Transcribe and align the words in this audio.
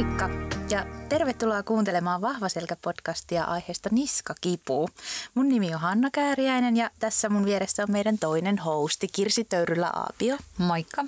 Moikka 0.00 0.30
ja 0.70 0.86
tervetuloa 1.08 1.62
kuuntelemaan 1.62 2.20
Vahvaselkä-podcastia 2.20 3.44
aiheesta 3.44 3.88
niskakipu. 3.92 4.88
Mun 5.34 5.48
nimi 5.48 5.74
on 5.74 5.80
Hanna 5.80 6.08
Kääriäinen 6.12 6.76
ja 6.76 6.90
tässä 6.98 7.28
mun 7.28 7.44
vieressä 7.44 7.82
on 7.82 7.92
meidän 7.92 8.18
toinen 8.18 8.58
hosti 8.58 9.08
Kirsi 9.12 9.44
Töyrylä 9.44 9.86
Aapio. 9.86 10.36
Moikka. 10.58 11.04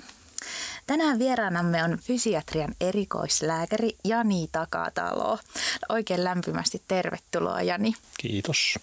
Tänään 0.87 1.19
vieraanamme 1.19 1.83
on 1.83 1.97
fysiatrian 1.97 2.75
erikoislääkäri 2.81 3.97
Jani 4.03 4.49
Takatalo. 4.51 5.39
Oikein 5.89 6.23
lämpimästi 6.23 6.81
tervetuloa 6.87 7.61
Jani. 7.61 7.93
Kiitos. 8.17 8.79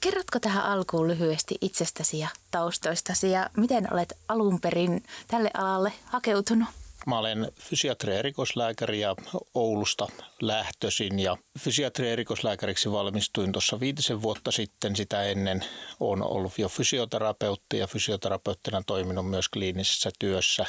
Kerrotko 0.00 0.38
tähän 0.40 0.64
alkuun 0.64 1.08
lyhyesti 1.08 1.58
itsestäsi 1.60 2.18
ja 2.18 2.28
taustoistasi 2.50 3.30
ja 3.30 3.50
miten 3.56 3.92
olet 3.92 4.12
alun 4.28 4.60
perin 4.60 5.04
tälle 5.28 5.50
alalle 5.54 5.92
hakeutunut? 6.04 6.81
Mä 7.06 7.18
olen 7.18 7.52
fysiatria 7.60 8.18
erikoislääkäri 8.18 9.00
ja 9.00 9.16
Oulusta 9.54 10.08
lähtöisin 10.42 11.18
ja 11.18 11.36
fysiatria 11.58 12.12
erikoislääkäriksi 12.12 12.92
valmistuin 12.92 13.52
tuossa 13.52 13.80
viitisen 13.80 14.22
vuotta 14.22 14.52
sitten. 14.52 14.96
Sitä 14.96 15.22
ennen 15.22 15.64
on 16.00 16.22
ollut 16.22 16.58
jo 16.58 16.68
fysioterapeutti 16.68 17.78
ja 17.78 17.86
fysioterapeuttina 17.86 18.82
toiminut 18.86 19.30
myös 19.30 19.48
kliinisessä 19.48 20.10
työssä 20.18 20.66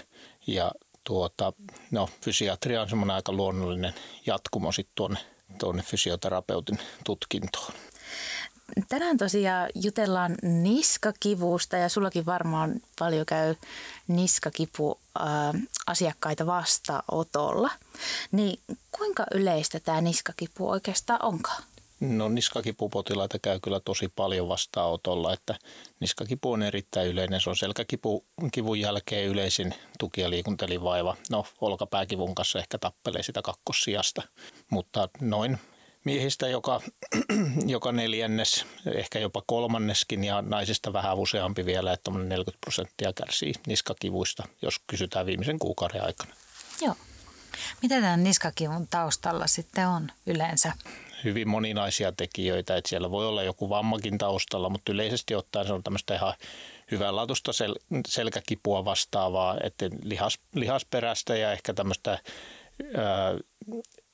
ja 0.48 0.72
tuota, 1.04 1.54
no, 1.92 2.10
fysiatria 2.22 2.82
on 2.82 2.90
semmoinen 2.90 3.16
aika 3.16 3.32
luonnollinen 3.32 3.94
jatkumo 4.26 4.72
sitten 4.72 4.96
tuonne, 4.96 5.20
tuonne 5.60 5.84
fysioterapeutin 5.84 6.80
tutkintoon. 7.06 7.74
Tänään 8.90 9.18
tosiaan 9.18 9.70
jutellaan 9.76 10.36
niskakivusta 10.42 11.78
ja 11.78 11.90
sullakin 11.90 12.26
varmaan 12.26 12.74
paljon 13.00 13.26
käy 13.26 13.56
niskakipu 14.08 15.00
asiakkaita 15.88 16.46
vastaanotolla. 16.46 17.70
Niin 18.32 18.60
kuinka 18.92 19.26
yleistä 19.34 19.80
tämä 19.80 20.02
niskakipu 20.02 20.70
oikeastaan 20.70 21.26
onkaan? 21.26 21.64
No 22.00 22.30
niskakipupotilaita 22.30 23.40
käy 23.40 23.60
kyllä 23.60 23.80
tosi 23.80 24.08
paljon 24.16 24.48
vastaanotolla, 24.48 25.34
että 25.34 25.56
niskakipu 26.00 26.52
on 26.52 26.64
erittäin 26.64 27.08
yleinen. 27.08 27.42
Se 27.42 27.50
on 27.50 27.56
selkäkivun 27.56 28.80
jälkeen 28.80 29.28
yleisin 29.28 29.76
tuki- 30.00 30.22
ja 30.22 30.30
liikuntelivaiva. 30.30 31.18
No 31.30 31.46
olkapääkivun 31.62 32.36
kanssa 32.36 32.60
ehkä 32.60 32.78
tappelee 32.78 33.24
sitä 33.24 33.42
kakkossijasta, 33.42 34.22
mutta 34.70 35.10
noin 35.22 35.60
miehistä 36.04 36.48
joka, 36.48 36.82
joka 37.66 37.92
neljännes, 37.92 38.66
ehkä 38.96 39.20
jopa 39.20 39.44
kolmanneskin 39.48 40.24
ja 40.24 40.42
naisista 40.42 40.94
vähän 40.94 41.18
useampi 41.18 41.66
vielä, 41.66 41.94
että 41.94 42.12
40 42.12 42.62
prosenttia 42.62 43.14
kärsii 43.14 43.54
niskakivuista, 43.68 44.44
jos 44.62 44.76
kysytään 44.88 45.26
viimeisen 45.26 45.60
kuukauden 45.60 46.04
aikana. 46.04 46.34
Joo. 46.82 46.96
Mitä 47.82 47.96
tämän 48.02 48.24
niskakivun 48.24 48.88
taustalla 48.88 49.48
sitten 49.48 49.88
on 49.88 50.12
yleensä? 50.26 50.74
Hyvin 51.24 51.48
moninaisia 51.48 52.12
tekijöitä, 52.12 52.78
että 52.78 52.90
siellä 52.90 53.12
voi 53.12 53.28
olla 53.28 53.44
joku 53.44 53.70
vammakin 53.70 54.18
taustalla, 54.18 54.70
mutta 54.70 54.92
yleisesti 54.92 55.36
ottaen 55.36 55.68
se 55.68 55.74
on 55.74 55.84
tämmöistä 55.84 56.16
ihan 56.16 56.34
hyvänlaatuista 56.92 57.52
sel- 57.52 58.02
selkäkipua 58.08 58.86
vastaavaa, 58.86 59.58
että 59.64 59.86
lihas, 60.04 60.40
lihasperäistä 60.56 61.38
ja 61.38 61.52
ehkä 61.52 61.74
tämmöistä 61.74 62.12
ää, 62.12 63.34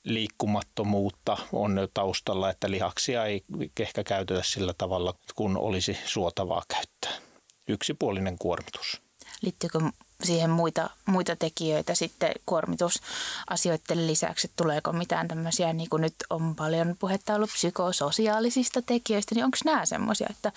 liikkumattomuutta 0.04 1.38
on 1.54 1.88
taustalla, 1.94 2.50
että 2.50 2.72
lihaksia 2.72 3.26
ei 3.26 3.44
ehkä 3.80 4.04
käytetä 4.04 4.42
sillä 4.44 4.74
tavalla, 4.78 5.14
kun 5.36 5.58
olisi 5.58 5.98
suotavaa 6.06 6.64
käyttää. 6.68 7.30
Yksipuolinen 7.68 8.38
kuormitus. 8.38 9.02
Liittyykö 9.42 9.80
siihen 10.24 10.50
muita, 10.50 10.90
muita 11.06 11.36
tekijöitä 11.36 11.96
sitten 11.96 12.32
kuormitusasioiden 12.46 14.08
lisäksi? 14.08 14.52
Tuleeko 14.56 14.94
mitään 14.94 15.28
tämmöisiä, 15.28 15.74
niin 15.74 15.90
kuin 15.90 16.02
nyt 16.02 16.16
on 16.30 16.56
paljon 16.56 16.96
puhetta 17.00 17.36
ollut 17.36 17.50
psykososiaalisista 17.54 18.82
tekijöistä, 18.82 19.36
niin 19.36 19.46
onko 19.46 19.58
nämä 19.66 19.86
semmoisia, 19.86 20.28
että 20.30 20.52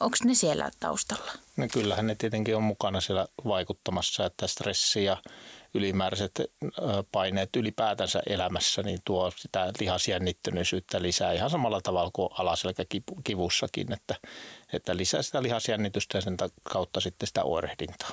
onko 0.00 0.16
ne 0.24 0.34
siellä 0.34 0.70
taustalla? 0.80 1.32
No 1.56 1.66
kyllähän 1.72 2.06
ne 2.06 2.14
tietenkin 2.14 2.56
on 2.56 2.62
mukana 2.62 3.00
siellä 3.00 3.26
vaikuttamassa, 3.44 4.26
että 4.26 4.46
stressi 4.46 5.04
ja 5.04 5.16
ylimääräiset 5.76 6.40
paineet 7.12 7.56
ylipäätänsä 7.56 8.22
elämässä, 8.26 8.82
niin 8.82 8.98
tuo 9.04 9.32
sitä 9.36 9.72
lihasjännittyneisyyttä 9.80 11.02
lisää 11.02 11.32
ihan 11.32 11.50
samalla 11.50 11.80
tavalla 11.80 12.10
kuin 12.12 12.28
alaselkäkivussakin, 12.38 13.92
että, 13.92 14.14
että 14.72 14.96
lisää 14.96 15.22
sitä 15.22 15.42
lihasjännitystä 15.42 16.18
ja 16.18 16.22
sen 16.22 16.36
kautta 16.62 17.00
sitten 17.00 17.26
sitä 17.26 17.44
oirehdintaa. 17.44 18.10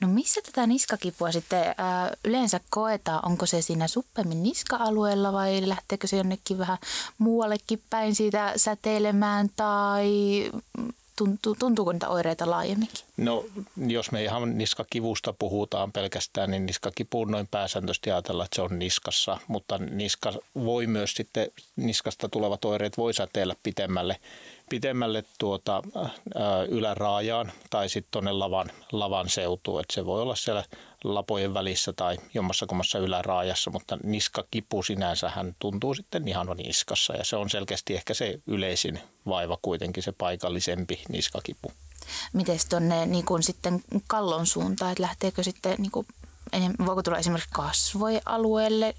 No 0.00 0.08
missä 0.08 0.40
tätä 0.42 0.66
niskakipua 0.66 1.32
sitten 1.32 1.74
ää, 1.78 2.12
yleensä 2.24 2.60
koetaan? 2.70 3.26
Onko 3.26 3.46
se 3.46 3.62
siinä 3.62 3.88
suppemmin 3.88 4.42
niska-alueella 4.42 5.32
vai 5.32 5.68
lähteekö 5.68 6.06
se 6.06 6.16
jonnekin 6.16 6.58
vähän 6.58 6.78
muuallekin 7.18 7.82
päin 7.90 8.14
siitä 8.14 8.52
säteilemään 8.56 9.48
tai 9.56 10.10
tuntuu, 11.20 11.56
tuntuuko 11.58 11.92
niitä 11.92 12.08
oireita 12.08 12.50
laajemminkin? 12.50 13.04
No 13.16 13.44
jos 13.86 14.12
me 14.12 14.24
ihan 14.24 14.58
niskakivusta 14.58 15.32
puhutaan 15.32 15.92
pelkästään, 15.92 16.50
niin 16.50 16.66
niskakipuun 16.66 17.30
noin 17.30 17.48
pääsääntöisesti 17.50 18.10
ajatella, 18.10 18.44
että 18.44 18.56
se 18.56 18.62
on 18.62 18.78
niskassa, 18.78 19.38
mutta 19.48 19.78
niska 19.78 20.32
voi 20.54 20.86
myös 20.86 21.14
sitten, 21.14 21.50
niskasta 21.76 22.28
tulevat 22.28 22.64
oireet 22.64 22.96
voi 22.98 23.14
säteillä 23.14 23.54
pitemmälle 23.62 24.16
pitemmälle 24.70 25.24
tuota, 25.38 25.82
ää, 26.34 26.62
yläraajaan 26.62 27.52
tai 27.70 27.88
sitten 27.88 28.10
tuonne 28.10 28.32
lavan, 28.32 28.70
lavan 28.92 29.28
seutuun. 29.28 29.80
Et 29.80 29.90
se 29.90 30.06
voi 30.06 30.22
olla 30.22 30.34
siellä 30.34 30.64
lapojen 31.04 31.54
välissä 31.54 31.92
tai 31.92 32.16
jommassa 32.34 32.66
kummassa 32.66 32.98
yläraajassa, 32.98 33.70
mutta 33.70 33.98
niskakipu 34.02 34.82
sinänsä 34.82 35.28
hän 35.28 35.56
tuntuu 35.58 35.94
sitten 35.94 36.28
ihan 36.28 36.46
niskassa 36.56 37.16
ja 37.16 37.24
se 37.24 37.36
on 37.36 37.50
selkeästi 37.50 37.94
ehkä 37.94 38.14
se 38.14 38.40
yleisin 38.46 39.00
vaiva 39.26 39.58
kuitenkin 39.62 40.02
se 40.02 40.12
paikallisempi 40.12 41.02
niskakipu. 41.08 41.72
Miten 42.32 42.58
tuonne 42.68 43.06
niin 43.06 43.42
sitten 43.42 43.82
kallon 44.06 44.46
suuntaan, 44.46 44.92
että 44.92 45.02
lähteekö 45.02 45.42
sitten 45.42 45.74
niin 45.78 46.06
voiko 46.86 47.02
tulla 47.02 47.18
esimerkiksi 47.18 47.50
kasvojen 47.52 48.22
alueelle 48.26 48.94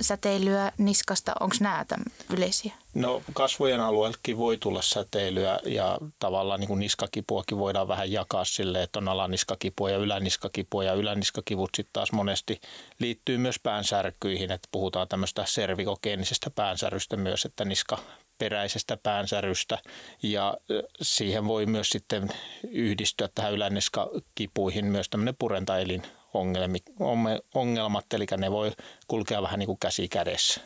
säteilyä 0.00 0.72
niskasta? 0.78 1.32
Onko 1.40 1.56
nämä 1.60 1.84
yleisiä? 2.30 2.72
No 2.94 3.22
kasvojen 3.32 3.80
alueellekin 3.80 4.38
voi 4.38 4.56
tulla 4.56 4.82
säteilyä 4.82 5.58
ja 5.64 5.98
tavallaan 6.18 6.60
niin 6.60 6.68
kuin 6.68 6.80
niskakipuakin 6.80 7.58
voidaan 7.58 7.88
vähän 7.88 8.12
jakaa 8.12 8.44
sille, 8.44 8.82
että 8.82 8.98
on 8.98 9.08
alaniskakipua 9.08 9.90
ja 9.90 9.96
yläniskakipua 9.96 10.84
ja 10.84 10.94
yläniskakivut 10.94 11.70
sitten 11.76 11.92
taas 11.92 12.12
monesti 12.12 12.60
liittyy 12.98 13.38
myös 13.38 13.58
päänsärkyihin, 13.58 14.52
että 14.52 14.68
puhutaan 14.72 15.08
tämmöistä 15.08 15.44
servikogeenisesta 15.46 16.50
päänsärystä 16.50 17.16
myös, 17.16 17.44
että 17.44 17.64
niska 17.64 17.98
peräisestä 18.38 18.96
päänsärystä 18.96 19.78
ja 20.22 20.56
siihen 21.02 21.46
voi 21.46 21.66
myös 21.66 21.88
sitten 21.88 22.28
yhdistyä 22.68 23.28
tähän 23.34 23.52
yläniskakipuihin 23.52 24.84
myös 24.84 25.08
tämmöinen 25.08 25.36
purentaelin 25.38 26.02
ongelmat, 27.54 28.12
eli 28.12 28.26
ne 28.38 28.50
voi 28.50 28.72
kulkea 29.06 29.42
vähän 29.42 29.58
niin 29.58 29.66
kuin 29.66 29.78
käsi 29.78 30.08
kädessä. 30.08 30.60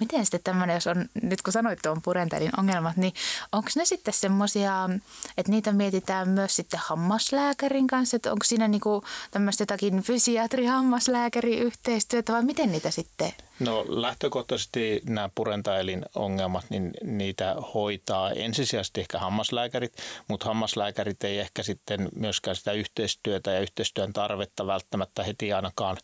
Miten 0.00 0.24
sitten 0.24 0.40
tämmöinen, 0.44 0.74
jos 0.74 0.86
on, 0.86 1.08
nyt 1.22 1.42
kun 1.42 1.52
sanoit 1.52 1.78
tuon 1.82 2.02
purentelin 2.02 2.50
ongelmat, 2.58 2.96
niin 2.96 3.12
onko 3.52 3.68
ne 3.76 3.84
sitten 3.84 4.14
semmoisia, 4.14 4.90
että 5.36 5.52
niitä 5.52 5.72
mietitään 5.72 6.28
myös 6.28 6.56
sitten 6.56 6.80
hammaslääkärin 6.82 7.86
kanssa, 7.86 8.16
että 8.16 8.32
onko 8.32 8.44
siinä 8.44 8.68
niinku 8.68 9.04
tämmöistä 9.30 9.62
jotakin 9.62 10.02
fysiatri-hammaslääkäri 10.02 11.58
yhteistyötä 11.58 12.32
vai 12.32 12.42
miten 12.42 12.72
niitä 12.72 12.90
sitten 12.90 13.32
No 13.60 13.84
lähtökohtaisesti 13.88 15.02
nämä 15.08 15.30
purentaelin 15.34 16.04
ongelmat, 16.14 16.64
niin 16.70 16.90
niitä 17.04 17.56
hoitaa 17.74 18.30
ensisijaisesti 18.30 19.00
ehkä 19.00 19.18
hammaslääkärit, 19.18 19.92
mutta 20.28 20.46
hammaslääkärit 20.46 21.24
ei 21.24 21.38
ehkä 21.38 21.62
sitten 21.62 22.08
myöskään 22.16 22.56
sitä 22.56 22.72
yhteistyötä 22.72 23.50
ja 23.50 23.60
yhteistyön 23.60 24.12
tarvetta 24.12 24.66
välttämättä 24.66 25.24
heti 25.24 25.52
ainakaan 25.52 25.96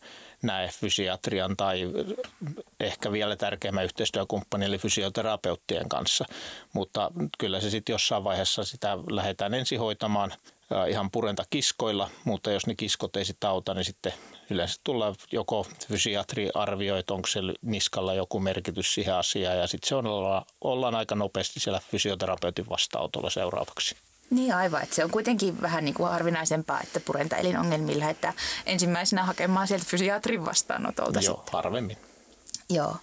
näe 0.43 0.67
fysiatrian 0.67 1.57
tai 1.57 1.91
ehkä 2.79 3.11
vielä 3.11 3.35
tärkeämmän 3.35 3.83
yhteistyökumppanin 3.83 4.67
eli 4.67 4.77
fysioterapeuttien 4.77 5.89
kanssa. 5.89 6.25
Mutta 6.73 7.11
kyllä 7.37 7.59
se 7.59 7.69
sitten 7.69 7.93
jossain 7.93 8.23
vaiheessa 8.23 8.63
sitä 8.63 8.97
lähdetään 9.09 9.53
ensin 9.53 9.79
hoitamaan 9.79 10.33
ihan 10.89 11.11
purenta 11.11 11.43
kiskoilla, 11.49 12.09
mutta 12.23 12.51
jos 12.51 12.67
ne 12.67 12.75
kiskot 12.75 13.15
ei 13.15 13.25
sitten 13.25 13.49
auta, 13.49 13.73
niin 13.73 13.85
sitten 13.85 14.13
yleensä 14.49 14.81
tullaan 14.83 15.15
joko 15.31 15.67
fysiatri 15.87 16.49
arvioi, 16.53 16.99
että 16.99 17.13
onko 17.13 17.27
se 17.27 17.39
niskalla 17.61 18.13
joku 18.13 18.39
merkitys 18.39 18.93
siihen 18.93 19.15
asiaan 19.15 19.57
ja 19.57 19.67
sitten 19.67 19.87
se 19.87 19.95
on, 19.95 20.07
olla, 20.07 20.45
ollaan 20.61 20.95
aika 20.95 21.15
nopeasti 21.15 21.59
siellä 21.59 21.81
fysioterapeutin 21.91 22.69
vastaanotolla 22.69 23.29
seuraavaksi. 23.29 23.95
Niin 24.29 24.55
aivan, 24.55 24.83
että 24.83 24.95
se 24.95 25.03
on 25.03 25.11
kuitenkin 25.11 25.61
vähän 25.61 25.85
niin 25.85 25.95
kuin 25.95 26.09
harvinaisempaa, 26.09 26.81
että 26.81 26.99
purenta 26.99 27.35
elinongelmilla, 27.37 28.09
että 28.09 28.33
ensimmäisenä 28.65 29.23
hakemaan 29.23 29.67
sieltä 29.67 29.85
fysiatrin 29.87 30.45
vastaanotolta. 30.45 31.19
Joo, 31.19 31.35
sitten. 31.35 31.53
harvemmin. 31.53 31.97
Joo. 32.69 32.95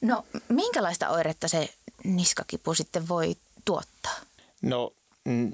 No 0.00 0.24
minkälaista 0.48 1.08
oiretta 1.08 1.48
se 1.48 1.68
niskakipu 2.04 2.74
sitten 2.74 3.08
voi 3.08 3.36
tuottaa? 3.64 4.16
No 4.62 4.92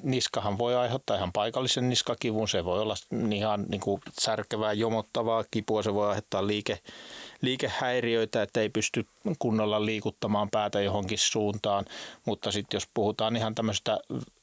niskahan 0.03 0.59
voi 0.59 0.77
aiheuttaa 0.77 1.17
ihan 1.17 1.33
paikallisen 1.33 1.89
niskakivun. 1.89 2.49
Se 2.49 2.65
voi 2.65 2.81
olla 2.81 2.95
ihan 3.35 3.65
niin 3.69 3.81
kuin 3.81 4.01
särkevää, 4.21 4.73
jomottavaa 4.73 5.45
kipua. 5.51 5.83
Se 5.83 5.95
voi 5.95 6.09
aiheuttaa 6.09 6.47
liike, 6.47 6.79
liikehäiriöitä, 7.41 8.43
että 8.43 8.61
ei 8.61 8.69
pysty 8.69 9.07
kunnolla 9.39 9.87
liikuttamaan 9.87 10.51
päätä 10.51 10.81
johonkin 10.81 11.19
suuntaan. 11.19 11.85
Mutta 12.25 12.53
sitten 12.53 12.77
jos 12.77 12.89
puhutaan 12.95 13.37
ihan 13.37 13.55
tämmöistä 13.55 13.99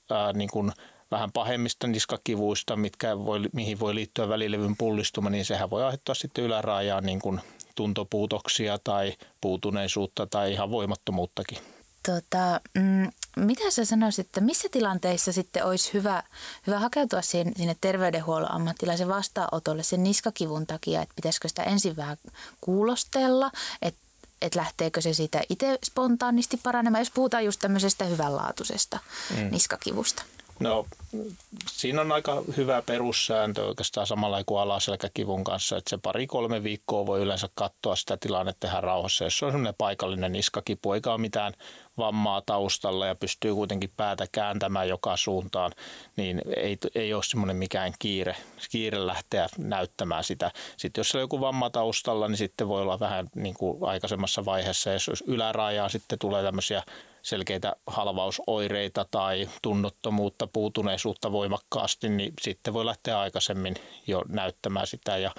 ää, 0.09 0.33
niin 0.33 0.49
kuin 0.49 0.71
vähän 1.11 1.31
pahemmista 1.31 1.87
niskakivuista, 1.87 2.75
mitkä 2.75 3.19
voi, 3.19 3.39
mihin 3.53 3.79
voi 3.79 3.95
liittyä 3.95 4.29
välilevyn 4.29 4.77
pullistuma, 4.77 5.29
niin 5.29 5.45
sehän 5.45 5.69
voi 5.69 5.83
aiheuttaa 5.83 6.15
sitten 6.15 6.43
yläraajaan 6.43 7.05
niin 7.05 7.19
kuin 7.19 7.41
tuntopuutoksia 7.75 8.79
tai 8.83 9.13
puutuneisuutta 9.41 10.27
tai 10.27 10.53
ihan 10.53 10.71
voimattomuuttakin. 10.71 11.57
Tota, 12.05 12.61
mm, 12.75 13.09
mitä 13.35 13.71
sä 13.71 13.85
sanoisit, 13.85 14.25
että 14.25 14.41
missä 14.41 14.69
tilanteissa 14.71 15.31
sitten 15.31 15.65
olisi 15.65 15.93
hyvä, 15.93 16.23
hyvä 16.67 16.79
hakeutua 16.79 17.21
sinne, 17.21 17.53
sinne 17.57 17.75
terveydenhuollon 17.81 18.51
ammattilaisen 18.51 19.07
vastaanotolle 19.07 19.83
sen 19.83 20.03
niskakivun 20.03 20.67
takia, 20.67 21.01
että 21.01 21.15
pitäisikö 21.15 21.47
sitä 21.47 21.63
ensin 21.63 21.95
vähän 21.95 22.17
kuulostella, 22.61 23.51
että 23.81 23.99
että 24.41 24.59
lähteekö 24.59 25.01
se 25.01 25.13
siitä 25.13 25.41
itse 25.49 25.79
spontaanisti 25.85 26.59
paranemaan, 26.63 27.01
jos 27.01 27.11
puhutaan 27.11 27.45
just 27.45 27.59
tämmöisestä 27.59 28.05
hyvänlaatuisesta 28.05 28.99
mm. 29.37 29.51
niskakivusta. 29.51 30.23
No 30.59 30.85
siinä 31.67 32.01
on 32.01 32.11
aika 32.11 32.43
hyvä 32.57 32.81
perussääntö 32.81 33.65
oikeastaan 33.65 34.07
samalla 34.07 34.43
kuin 34.45 34.61
alaselkäkivun 34.61 35.43
kanssa, 35.43 35.77
että 35.77 35.89
se 35.89 35.97
pari-kolme 35.97 36.63
viikkoa 36.63 37.05
voi 37.05 37.21
yleensä 37.21 37.49
katsoa 37.55 37.95
sitä 37.95 38.17
tilannetta 38.17 38.67
tehdä 38.67 38.81
rauhassa. 38.81 39.23
Jos 39.23 39.43
on 39.43 39.51
semmoinen 39.51 39.73
paikallinen 39.77 40.31
niskakipu, 40.31 40.93
eikä 40.93 41.11
ole 41.11 41.21
mitään 41.21 41.53
vammaa 41.99 42.41
taustalla 42.45 43.07
ja 43.07 43.15
pystyy 43.15 43.53
kuitenkin 43.55 43.91
päätä 43.97 44.25
kääntämään 44.31 44.89
joka 44.89 45.17
suuntaan, 45.17 45.71
niin 46.15 46.41
ei, 46.55 46.77
ei 46.95 47.13
ole 47.13 47.23
semmoinen 47.23 47.55
mikään 47.55 47.93
kiire, 47.99 48.35
kiire 48.71 49.07
lähteä 49.07 49.47
näyttämään 49.57 50.23
sitä. 50.23 50.51
Sitten 50.77 50.99
jos 50.99 51.15
on 51.15 51.21
joku 51.21 51.41
vamma 51.41 51.69
taustalla, 51.69 52.27
niin 52.27 52.37
sitten 52.37 52.67
voi 52.67 52.81
olla 52.81 52.99
vähän 52.99 53.27
niin 53.35 53.55
kuin 53.55 53.77
aikaisemmassa 53.81 54.45
vaiheessa, 54.45 54.89
jos 54.91 55.23
ylärajaan 55.27 55.89
sitten 55.89 56.19
tulee 56.19 56.43
tämmöisiä 56.43 56.83
selkeitä 57.21 57.75
halvausoireita 57.87 59.05
tai 59.11 59.49
tunnottomuutta, 59.61 60.47
puutuneisuutta 60.47 61.31
voimakkaasti, 61.31 62.09
niin 62.09 62.33
sitten 62.41 62.73
voi 62.73 62.85
lähteä 62.85 63.19
aikaisemmin 63.19 63.75
jo 64.07 64.23
näyttämään 64.27 64.87
sitä 64.87 65.17
ja 65.17 65.31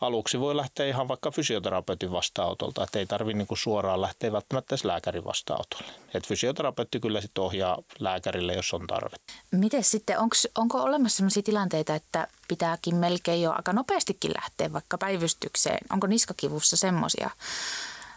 aluksi 0.00 0.40
voi 0.40 0.56
lähteä 0.56 0.86
ihan 0.86 1.08
vaikka 1.08 1.30
fysioterapeutin 1.30 2.12
vastaanotolta, 2.12 2.84
että 2.84 2.98
ei 2.98 3.06
tarvitse 3.06 3.38
niin 3.38 3.58
suoraan 3.58 4.00
lähteä 4.00 4.32
välttämättä 4.32 4.74
edes 4.74 4.84
lääkärin 4.84 5.24
vastaanotolle. 5.24 5.92
Et 6.14 6.26
fysioterapeutti 6.26 7.00
kyllä 7.00 7.20
sitten 7.20 7.44
ohjaa 7.44 7.78
lääkärille, 7.98 8.54
jos 8.54 8.74
on 8.74 8.86
tarve. 8.86 9.16
Miten 9.50 9.84
sitten, 9.84 10.18
onks, 10.18 10.48
onko 10.58 10.82
olemassa 10.82 11.16
sellaisia 11.16 11.42
tilanteita, 11.42 11.94
että 11.94 12.26
pitääkin 12.48 12.96
melkein 12.96 13.42
jo 13.42 13.52
aika 13.52 13.72
nopeastikin 13.72 14.32
lähteä 14.36 14.72
vaikka 14.72 14.98
päivystykseen? 14.98 15.78
Onko 15.92 16.06
niskakivussa 16.06 16.76
semmoisia? 16.76 17.30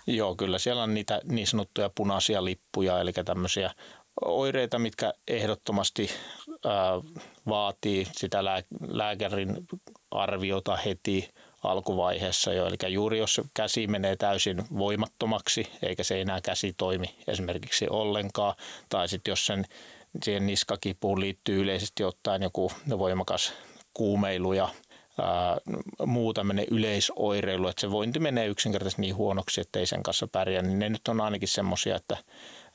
Joo, 0.07 0.35
kyllä 0.35 0.59
siellä 0.59 0.83
on 0.83 0.93
niitä 0.93 1.21
niin 1.23 1.47
sanottuja 1.47 1.89
punaisia 1.95 2.45
lippuja, 2.45 2.99
eli 2.99 3.13
tämmöisiä 3.13 3.71
oireita, 4.25 4.79
mitkä 4.79 5.13
ehdottomasti 5.27 6.09
ää, 6.65 6.91
vaatii 7.47 8.07
sitä 8.11 8.43
lääkärin 8.87 9.67
arviota 10.11 10.75
heti 10.75 11.29
alkuvaiheessa 11.63 12.53
jo. 12.53 12.67
Eli 12.67 12.93
juuri 12.93 13.17
jos 13.17 13.41
käsi 13.53 13.87
menee 13.87 14.15
täysin 14.15 14.63
voimattomaksi, 14.77 15.67
eikä 15.81 16.03
se 16.03 16.21
enää 16.21 16.41
käsi 16.41 16.73
toimi 16.77 17.15
esimerkiksi 17.27 17.87
ollenkaan, 17.89 18.55
tai 18.89 19.07
sitten 19.07 19.31
jos 19.31 19.45
sen 19.45 19.65
siihen 20.23 20.47
niskakipuun 20.47 21.19
liittyy 21.19 21.61
yleisesti 21.61 22.03
ottaen 22.03 22.41
joku 22.41 22.71
voimakas 22.97 23.53
kuumeilu 23.93 24.53
ja 24.53 24.69
ää, 25.21 25.57
muu 26.05 26.33
tämmöinen 26.33 26.65
yleisoireilu, 26.71 27.67
että 27.67 27.81
se 27.81 27.91
vointi 27.91 28.19
menee 28.19 28.47
yksinkertaisesti 28.47 29.01
niin 29.01 29.15
huonoksi, 29.15 29.61
että 29.61 29.79
ei 29.79 29.85
sen 29.85 30.03
kanssa 30.03 30.27
pärjää, 30.27 30.61
niin 30.61 30.79
ne 30.79 30.89
nyt 30.89 31.07
on 31.07 31.21
ainakin 31.21 31.47
semmoisia, 31.47 31.95
että 31.95 32.17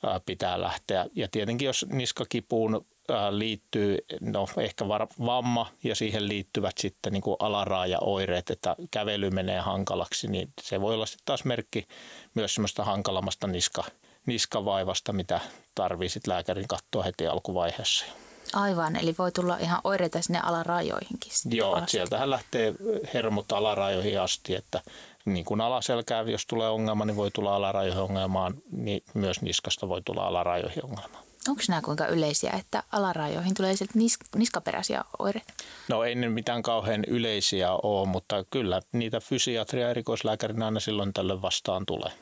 ää, 0.06 0.20
pitää 0.26 0.60
lähteä. 0.60 1.06
Ja 1.14 1.28
tietenkin 1.30 1.66
jos 1.66 1.86
niskakipuun 1.92 2.86
liittyy 3.30 3.98
no, 4.20 4.46
ehkä 4.60 4.88
var, 4.88 5.06
vamma 5.26 5.66
ja 5.84 5.94
siihen 5.94 6.28
liittyvät 6.28 6.78
sitten 6.78 7.12
niin 7.12 7.22
kuin 7.22 7.36
alaraaja-oireet, 7.38 8.50
että 8.50 8.76
kävely 8.90 9.30
menee 9.30 9.60
hankalaksi, 9.60 10.28
niin 10.28 10.48
se 10.62 10.80
voi 10.80 10.94
olla 10.94 11.06
sitten 11.06 11.24
taas 11.24 11.44
merkki 11.44 11.86
myös 12.34 12.54
semmoista 12.54 12.84
hankalammasta 12.84 13.46
niska, 13.46 13.84
niskavaivasta, 14.26 15.12
mitä 15.12 15.40
tarvii 15.74 16.08
sitten 16.08 16.34
lääkärin 16.34 16.68
katsoa 16.68 17.02
heti 17.02 17.26
alkuvaiheessa. 17.26 18.04
Aivan, 18.52 18.96
eli 18.96 19.14
voi 19.18 19.32
tulla 19.32 19.56
ihan 19.56 19.80
oireita 19.84 20.22
sinne 20.22 20.40
alarajoihinkin. 20.40 21.32
Joo, 21.50 21.74
asti. 21.74 21.90
sieltähän 21.90 22.30
lähtee 22.30 22.74
hermot 23.14 23.52
alarajoihin 23.52 24.20
asti, 24.20 24.54
että 24.54 24.80
niin 25.24 25.44
kuin 25.44 25.60
alaselkää, 25.60 26.22
jos 26.22 26.46
tulee 26.46 26.68
ongelma, 26.68 27.04
niin 27.04 27.16
voi 27.16 27.30
tulla 27.30 27.56
alarajoihin 27.56 28.02
ongelmaan, 28.02 28.54
niin 28.72 29.02
myös 29.14 29.42
niskasta 29.42 29.88
voi 29.88 30.02
tulla 30.02 30.26
alarajoihin 30.26 30.84
ongelmaan. 30.84 31.25
Onko 31.48 31.62
nämä 31.68 31.82
kuinka 31.82 32.06
yleisiä, 32.06 32.50
että 32.50 32.82
alarajoihin 32.92 33.54
tulee 33.54 33.76
sieltä 33.76 33.98
nis- 33.98 34.38
niskaperäisiä 34.38 35.04
oireita? 35.18 35.52
No 35.88 36.04
ei 36.04 36.14
ne 36.14 36.28
mitään 36.28 36.62
kauhean 36.62 37.04
yleisiä 37.04 37.72
ole, 37.72 38.08
mutta 38.08 38.44
kyllä 38.50 38.82
niitä 38.92 39.20
fysiatria 39.20 39.90
erikoislääkärinä 39.90 40.64
aina 40.64 40.80
silloin 40.80 41.12
tällöin 41.12 41.42
vastaan 41.42 41.86
tulee. 41.86 42.12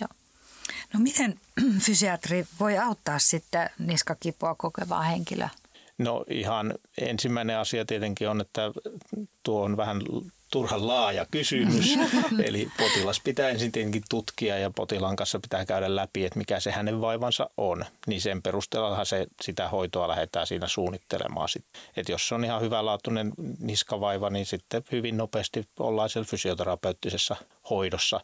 Joo. 0.00 0.08
No 0.94 1.00
miten 1.00 1.40
fysiatri 1.86 2.46
voi 2.60 2.78
auttaa 2.78 3.18
sitten 3.18 3.70
niskakipua 3.78 4.54
kokevaa 4.54 5.02
henkilöä? 5.02 5.48
No 5.98 6.24
ihan 6.30 6.74
ensimmäinen 6.98 7.58
asia 7.58 7.84
tietenkin 7.84 8.28
on, 8.28 8.40
että 8.40 8.62
tuo 9.42 9.62
on 9.64 9.76
vähän 9.76 10.02
turhan 10.54 10.86
laaja 10.86 11.26
kysymys. 11.30 11.98
Eli 12.46 12.68
potilas 12.78 13.20
pitää 13.24 13.48
ensin 13.48 13.72
tietenkin 13.72 14.02
tutkia 14.10 14.58
ja 14.58 14.70
potilaan 14.70 15.16
kanssa 15.16 15.40
pitää 15.40 15.64
käydä 15.64 15.96
läpi, 15.96 16.24
että 16.24 16.38
mikä 16.38 16.60
se 16.60 16.70
hänen 16.70 17.00
vaivansa 17.00 17.50
on. 17.56 17.84
Niin 18.06 18.20
sen 18.20 18.42
perusteella 18.42 19.04
se, 19.04 19.26
sitä 19.42 19.68
hoitoa 19.68 20.08
lähdetään 20.08 20.46
siinä 20.46 20.68
suunnittelemaan. 20.68 21.48
Et 21.96 22.08
jos 22.08 22.28
se 22.28 22.34
on 22.34 22.44
ihan 22.44 22.60
hyvänlaatuinen 22.60 23.32
niskavaiva, 23.58 24.30
niin 24.30 24.46
sitten 24.46 24.84
hyvin 24.92 25.16
nopeasti 25.16 25.68
ollaan 25.78 26.08
siellä 26.08 26.26
fysioterapeuttisessa 26.30 27.36
hoidossa. 27.70 28.20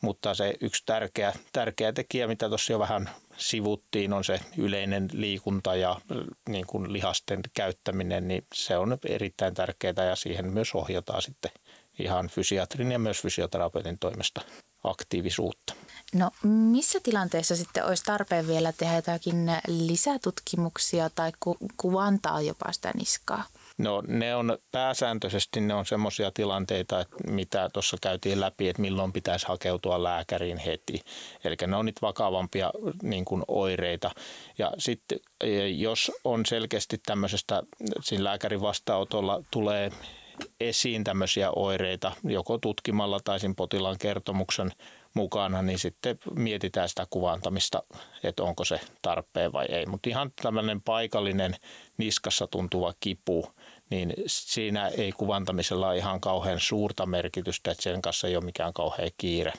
Mutta 0.00 0.34
se 0.34 0.54
yksi 0.60 0.82
tärkeä, 0.86 1.32
tärkeä 1.52 1.92
tekijä, 1.92 2.26
mitä 2.26 2.48
tuossa 2.48 2.72
jo 2.72 2.78
vähän 2.78 3.10
sivuttiin, 3.36 4.12
on 4.12 4.24
se 4.24 4.40
yleinen 4.58 5.08
liikunta 5.12 5.74
ja 5.74 6.00
niin 6.48 6.66
kuin 6.66 6.92
lihasten 6.92 7.40
käyttäminen, 7.54 8.28
niin 8.28 8.44
se 8.54 8.76
on 8.76 8.98
erittäin 9.08 9.54
tärkeää 9.54 10.04
ja 10.08 10.16
siihen 10.16 10.52
myös 10.52 10.74
ohjataan 10.74 11.22
sitten 11.22 11.50
ihan 11.98 12.28
fysiatrin 12.28 12.92
ja 12.92 12.98
myös 12.98 13.22
fysioterapeutin 13.22 13.98
toimesta 13.98 14.40
aktiivisuutta. 14.84 15.74
No 16.14 16.30
missä 16.42 17.00
tilanteessa 17.02 17.56
sitten 17.56 17.84
olisi 17.84 18.04
tarpeen 18.04 18.46
vielä 18.46 18.72
tehdä 18.72 18.96
jotakin 18.96 19.36
lisätutkimuksia 19.68 21.10
tai 21.10 21.32
ku- 21.40 21.56
kuvantaa 21.76 22.40
jopa 22.40 22.72
sitä 22.72 22.90
niskaa? 22.94 23.44
No 23.78 24.02
ne 24.06 24.34
on 24.34 24.58
pääsääntöisesti 24.72 25.60
ne 25.60 25.74
on 25.74 25.86
semmoisia 25.86 26.30
tilanteita, 26.30 27.00
että 27.00 27.16
mitä 27.30 27.70
tuossa 27.72 27.96
käytiin 28.02 28.40
läpi, 28.40 28.68
että 28.68 28.82
milloin 28.82 29.12
pitäisi 29.12 29.46
hakeutua 29.48 30.02
lääkäriin 30.02 30.58
heti. 30.58 31.00
Eli 31.44 31.56
ne 31.66 31.76
on 31.76 31.86
nyt 31.86 32.02
vakavampia 32.02 32.70
niin 33.02 33.24
kuin 33.24 33.42
oireita. 33.48 34.10
Ja 34.58 34.72
sitten 34.78 35.18
jos 35.76 36.12
on 36.24 36.46
selkeästi 36.46 36.98
tämmöisestä, 37.06 37.62
siinä 38.00 38.24
lääkärin 38.24 38.60
vastaanotolla 38.60 39.42
tulee 39.50 39.90
esiin 40.60 41.04
tämmöisiä 41.04 41.50
oireita, 41.50 42.12
joko 42.24 42.58
tutkimalla 42.58 43.20
tai 43.24 43.40
siinä 43.40 43.54
potilaan 43.56 43.96
kertomuksen 43.98 44.70
mukana, 45.14 45.62
niin 45.62 45.78
sitten 45.78 46.18
mietitään 46.34 46.88
sitä 46.88 47.06
kuvantamista, 47.10 47.82
että 48.22 48.42
onko 48.42 48.64
se 48.64 48.80
tarpeen 49.02 49.52
vai 49.52 49.66
ei. 49.68 49.86
Mutta 49.86 50.08
ihan 50.08 50.32
tämmöinen 50.42 50.80
paikallinen 50.80 51.56
niskassa 51.98 52.46
tuntuva 52.46 52.94
kipu, 53.00 53.46
niin 53.90 54.14
siinä 54.26 54.88
ei 54.88 55.12
kuvantamisella 55.12 55.88
ole 55.88 55.96
ihan 55.96 56.20
kauhean 56.20 56.60
suurta 56.60 57.06
merkitystä, 57.06 57.70
että 57.70 57.82
sen 57.82 58.02
kanssa 58.02 58.28
ei 58.28 58.36
ole 58.36 58.44
mikään 58.44 58.72
kauhean 58.72 59.10
kiire. 59.18 59.52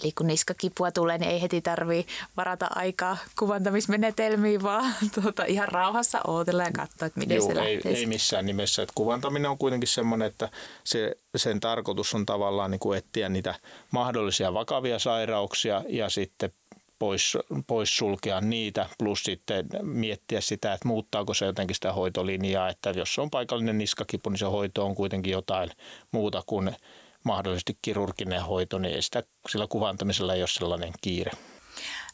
Eli 0.00 0.12
kun 0.12 0.26
niskakipua 0.26 0.90
tulee, 0.92 1.18
niin 1.18 1.30
ei 1.30 1.42
heti 1.42 1.60
tarvii 1.60 2.06
varata 2.36 2.66
aikaa 2.74 3.16
kuvantamismenetelmiin, 3.38 4.62
vaan 4.62 4.94
tuota, 5.22 5.44
ihan 5.44 5.68
rauhassa 5.68 6.20
odotella 6.26 6.62
ja 6.62 6.72
katsoa, 6.72 7.06
että 7.06 7.20
miten 7.20 7.36
Joo, 7.36 7.46
se 7.46 7.60
ei, 7.60 7.74
lähtee. 7.74 7.92
Ei 7.92 8.06
missään 8.06 8.46
nimessä. 8.46 8.82
Että 8.82 8.92
kuvantaminen 8.94 9.50
on 9.50 9.58
kuitenkin 9.58 9.88
semmoinen, 9.88 10.28
että 10.28 10.48
se, 10.84 11.16
sen 11.36 11.60
tarkoitus 11.60 12.14
on 12.14 12.26
tavallaan 12.26 12.70
niin 12.70 12.78
kuin 12.78 12.98
etsiä 12.98 13.28
niitä 13.28 13.54
mahdollisia 13.90 14.54
vakavia 14.54 14.98
sairauksia 14.98 15.82
ja 15.88 16.08
sitten 16.08 16.52
pois, 17.00 17.38
pois 17.66 17.96
sulkea 17.96 18.40
niitä, 18.40 18.86
plus 18.98 19.22
sitten 19.22 19.66
miettiä 19.82 20.40
sitä, 20.40 20.72
että 20.72 20.88
muuttaako 20.88 21.34
se 21.34 21.46
jotenkin 21.46 21.74
sitä 21.74 21.92
hoitolinjaa, 21.92 22.68
että 22.68 22.90
jos 22.90 23.18
on 23.18 23.30
paikallinen 23.30 23.78
niskakipu, 23.78 24.30
niin 24.30 24.38
se 24.38 24.44
hoito 24.44 24.84
on 24.86 24.94
kuitenkin 24.94 25.32
jotain 25.32 25.70
muuta 26.12 26.42
kuin 26.46 26.76
mahdollisesti 27.24 27.78
kirurginen 27.82 28.42
hoito, 28.42 28.78
niin 28.78 28.94
ei 28.94 29.02
sitä, 29.02 29.22
sillä 29.48 29.66
kuvantamisella 29.66 30.34
ei 30.34 30.42
ole 30.42 30.48
sellainen 30.48 30.92
kiire. 31.00 31.30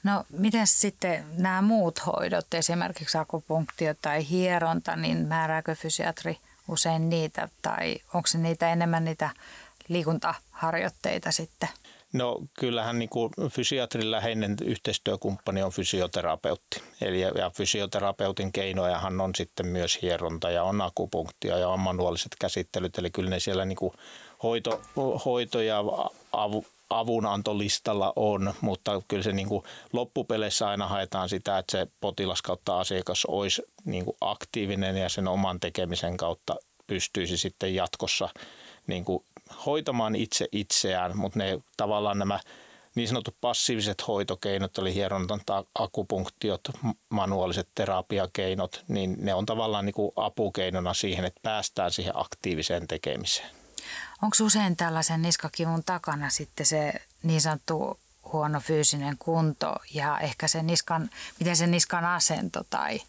No 0.05 0.25
miten 0.31 0.67
sitten 0.67 1.25
nämä 1.37 1.63
muut 1.63 2.07
hoidot, 2.07 2.55
esimerkiksi 2.55 3.19
akupunktio 3.19 3.95
tai 4.03 4.29
hieronta, 4.29 4.97
niin 4.97 5.19
määrääkö 5.19 5.75
fysiatri 5.75 6.39
usein 6.69 7.09
niitä 7.09 7.49
tai 7.63 7.97
onko 8.15 8.27
se 8.27 8.39
niitä 8.39 8.73
enemmän 8.73 9.05
niitä 9.05 9.31
liikuntaharjoitteita 9.89 11.33
sitten? 11.33 11.69
No 12.13 12.39
kyllähän 12.59 12.99
niin 12.99 13.09
kuin 13.09 13.33
fysiatrin 13.51 14.11
läheinen 14.11 14.57
yhteistyökumppani 14.65 15.63
on 15.63 15.73
fysioterapeutti. 15.73 16.83
Eli 17.01 17.21
ja 17.21 17.51
fysioterapeutin 17.57 18.53
keinojahan 18.53 19.21
on 19.21 19.35
sitten 19.35 19.67
myös 19.67 20.03
hieronta 20.03 20.51
ja 20.51 20.63
on 20.63 20.81
akupunktia 20.81 21.59
ja 21.59 21.69
on 21.69 21.81
manuaaliset 21.81 22.37
käsittelyt. 22.41 22.99
Eli 22.99 23.11
kyllä 23.11 23.31
ne 23.31 23.41
siellä 23.41 23.65
niin 23.65 23.77
kuin 23.77 23.93
hoito, 24.43 24.81
hoito 25.25 25.61
ja 25.61 25.85
avu, 26.33 26.67
avunantolistalla 26.91 28.13
on, 28.17 28.55
mutta 28.61 29.03
kyllä 29.09 29.23
se 29.23 29.33
niin 29.33 29.49
kuin 29.49 29.65
loppupeleissä 29.93 30.69
aina 30.69 30.89
haetaan 30.89 31.29
sitä, 31.29 31.59
että 31.59 31.73
se 31.73 31.87
potilas 32.01 32.43
kautta 32.43 32.81
asiakas 32.81 33.25
olisi 33.25 33.63
niin 33.85 34.05
kuin 34.05 34.17
aktiivinen 34.21 34.97
ja 34.97 35.09
sen 35.09 35.29
oman 35.29 35.61
tekemisen 35.61 36.17
kautta 36.17 36.57
pystyisi 36.87 37.37
sitten 37.39 37.75
jatkossa 37.75 38.29
niin 38.87 39.05
kuin 39.05 39.25
hoitamaan 39.67 40.17
itse 40.17 40.49
itseään, 40.53 41.17
mutta 41.17 41.39
ne 41.39 41.59
tavallaan 41.77 42.19
nämä 42.19 42.41
niin 42.95 43.09
sanotut 43.09 43.35
passiiviset 43.41 44.09
hoitokeinot, 44.09 44.79
eli 44.79 44.95
hierontan 44.95 45.41
akupunktiot, 45.75 46.61
manuaaliset 47.09 47.69
terapiakeinot, 47.75 48.85
niin 48.89 49.17
ne 49.19 49.35
on 49.35 49.47
tavallaan 49.47 49.87
niin 49.87 49.95
kuin 49.95 50.13
apukeinona 50.17 50.95
siihen, 50.95 51.25
että 51.25 51.41
päästään 51.43 51.91
siihen 51.91 52.13
aktiiviseen 52.17 52.87
tekemiseen. 52.87 53.66
Onko 54.23 54.37
usein 54.43 54.77
tällaisen 54.77 55.23
niskakivun 55.23 55.85
takana 55.85 56.31
sitten 56.31 56.67
se 56.67 56.93
niin 57.23 57.41
sanottu 57.41 57.99
huono 58.33 58.61
fyysinen 58.61 59.17
kunto 59.19 59.77
ja 59.95 60.19
ehkä 60.21 60.49
se 60.49 60.63
niskan, 60.63 61.11
miten 61.41 61.57
se 61.57 61.67
niskan 61.67 62.05
asento 62.05 62.65
tai 62.71 63.01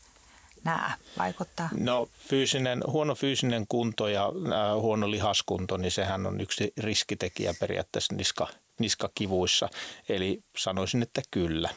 nämä 0.63 0.91
vaikuttaa? 1.17 1.69
No 1.79 2.09
fyysinen, 2.29 2.83
huono 2.87 3.15
fyysinen 3.15 3.65
kunto 3.69 4.07
ja 4.07 4.25
äh, 4.25 4.81
huono 4.81 5.11
lihaskunto, 5.11 5.77
niin 5.77 5.91
sehän 5.91 6.25
on 6.25 6.41
yksi 6.41 6.73
riskitekijä 6.77 7.53
periaatteessa 7.59 8.15
niska, 8.15 8.47
niskakivuissa. 8.79 9.69
Eli 10.09 10.43
sanoisin, 10.57 11.03
että 11.03 11.21
kyllä. 11.31 11.69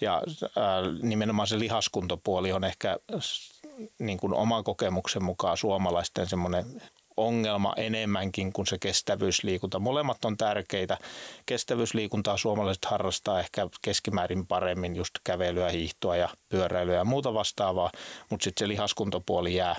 Ja 0.00 0.22
äh, 0.44 0.52
nimenomaan 1.02 1.48
se 1.48 1.58
lihaskuntopuoli 1.58 2.52
on 2.52 2.64
ehkä 2.64 2.96
niin 3.98 4.18
kuin 4.18 4.34
oman 4.34 4.64
kokemuksen 4.64 5.24
mukaan 5.24 5.56
suomalaisten 5.56 6.28
semmoinen 6.28 6.82
ongelma 7.26 7.74
enemmänkin 7.76 8.52
kuin 8.52 8.66
se 8.66 8.78
kestävyysliikunta. 8.78 9.78
Molemmat 9.78 10.24
on 10.24 10.36
tärkeitä. 10.36 10.98
Kestävyysliikuntaa 11.46 12.36
suomalaiset 12.36 12.84
harrastaa 12.84 13.40
ehkä 13.40 13.68
keskimäärin 13.82 14.46
paremmin 14.46 14.96
just 14.96 15.14
kävelyä, 15.24 15.68
hiihtoa 15.68 16.16
ja 16.16 16.28
pyöräilyä 16.48 16.94
ja 16.94 17.04
muuta 17.04 17.34
vastaavaa, 17.34 17.90
mutta 18.30 18.44
sitten 18.44 18.64
se 18.64 18.68
lihaskuntopuoli 18.68 19.54
jää 19.54 19.76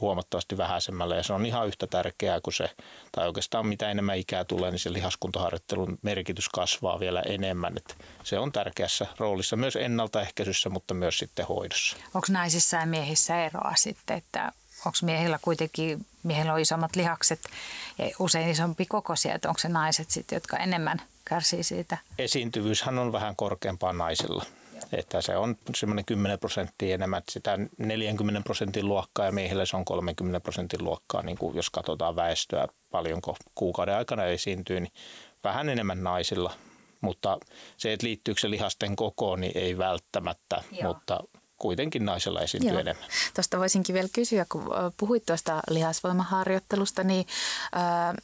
huomattavasti 0.00 0.56
vähäisemmälle 0.56 1.16
ja 1.16 1.22
se 1.22 1.32
on 1.32 1.46
ihan 1.46 1.66
yhtä 1.66 1.86
tärkeää 1.86 2.40
kuin 2.40 2.54
se, 2.54 2.70
tai 3.12 3.26
oikeastaan 3.26 3.66
mitä 3.66 3.90
enemmän 3.90 4.18
ikää 4.18 4.44
tulee, 4.44 4.70
niin 4.70 4.78
se 4.78 4.92
lihaskuntoharjoittelun 4.92 5.98
merkitys 6.02 6.48
kasvaa 6.48 7.00
vielä 7.00 7.20
enemmän. 7.20 7.76
Et 7.76 7.96
se 8.22 8.38
on 8.38 8.52
tärkeässä 8.52 9.06
roolissa 9.18 9.56
myös 9.56 9.76
ennaltaehkäisyssä, 9.76 10.70
mutta 10.70 10.94
myös 10.94 11.18
sitten 11.18 11.46
hoidossa. 11.46 11.96
Onko 12.14 12.26
naisissa 12.30 12.76
ja 12.76 12.86
miehissä 12.86 13.44
eroa 13.44 13.72
sitten, 13.76 14.16
että 14.16 14.52
onko 14.86 14.98
miehillä 15.02 15.38
kuitenkin, 15.42 16.06
miehillä 16.22 16.52
on 16.52 16.60
isommat 16.60 16.96
lihakset 16.96 17.40
ja 17.98 18.10
usein 18.18 18.50
isompi 18.50 18.86
kokoisia, 18.86 19.34
että 19.34 19.48
onko 19.48 19.58
se 19.58 19.68
naiset 19.68 20.10
sitten, 20.10 20.36
jotka 20.36 20.56
enemmän 20.56 21.02
kärsii 21.24 21.62
siitä? 21.62 21.98
Esiintyvyyshän 22.18 22.98
on 22.98 23.12
vähän 23.12 23.36
korkeampaa 23.36 23.92
naisilla. 23.92 24.44
Että 24.92 25.22
se 25.22 25.36
on 25.36 25.56
semmoinen 25.76 26.04
10 26.04 26.38
prosenttia 26.38 26.94
enemmän, 26.94 27.18
että 27.18 27.32
sitä 27.32 27.58
40 27.78 28.40
prosentin 28.40 28.88
luokkaa 28.88 29.26
ja 29.26 29.32
miehillä 29.32 29.66
se 29.66 29.76
on 29.76 29.84
30 29.84 30.40
prosentin 30.40 30.84
luokkaa, 30.84 31.22
niin 31.22 31.38
kuin 31.38 31.56
jos 31.56 31.70
katsotaan 31.70 32.16
väestöä 32.16 32.68
paljonko 32.90 33.36
kuukauden 33.54 33.96
aikana 33.96 34.24
esiintyy, 34.24 34.80
niin 34.80 34.92
vähän 35.44 35.68
enemmän 35.68 36.04
naisilla. 36.04 36.54
Mutta 37.00 37.38
se, 37.76 37.92
että 37.92 38.06
liittyykö 38.06 38.40
se 38.40 38.50
lihasten 38.50 38.96
kokoon, 38.96 39.40
niin 39.40 39.58
ei 39.58 39.78
välttämättä, 39.78 40.62
Joo. 40.72 40.94
mutta 40.94 41.20
kuitenkin 41.58 42.04
naisella 42.04 42.40
esiintyy 42.40 42.70
Joo. 42.70 42.80
enemmän. 42.80 43.08
Tuosta 43.34 43.58
voisinkin 43.58 43.94
vielä 43.94 44.08
kysyä, 44.12 44.46
kun 44.52 44.62
puhuit 44.96 45.26
tuosta 45.26 45.62
lihasvoimaharjoittelusta, 45.70 47.04
niin 47.04 47.26
ää, 47.72 48.14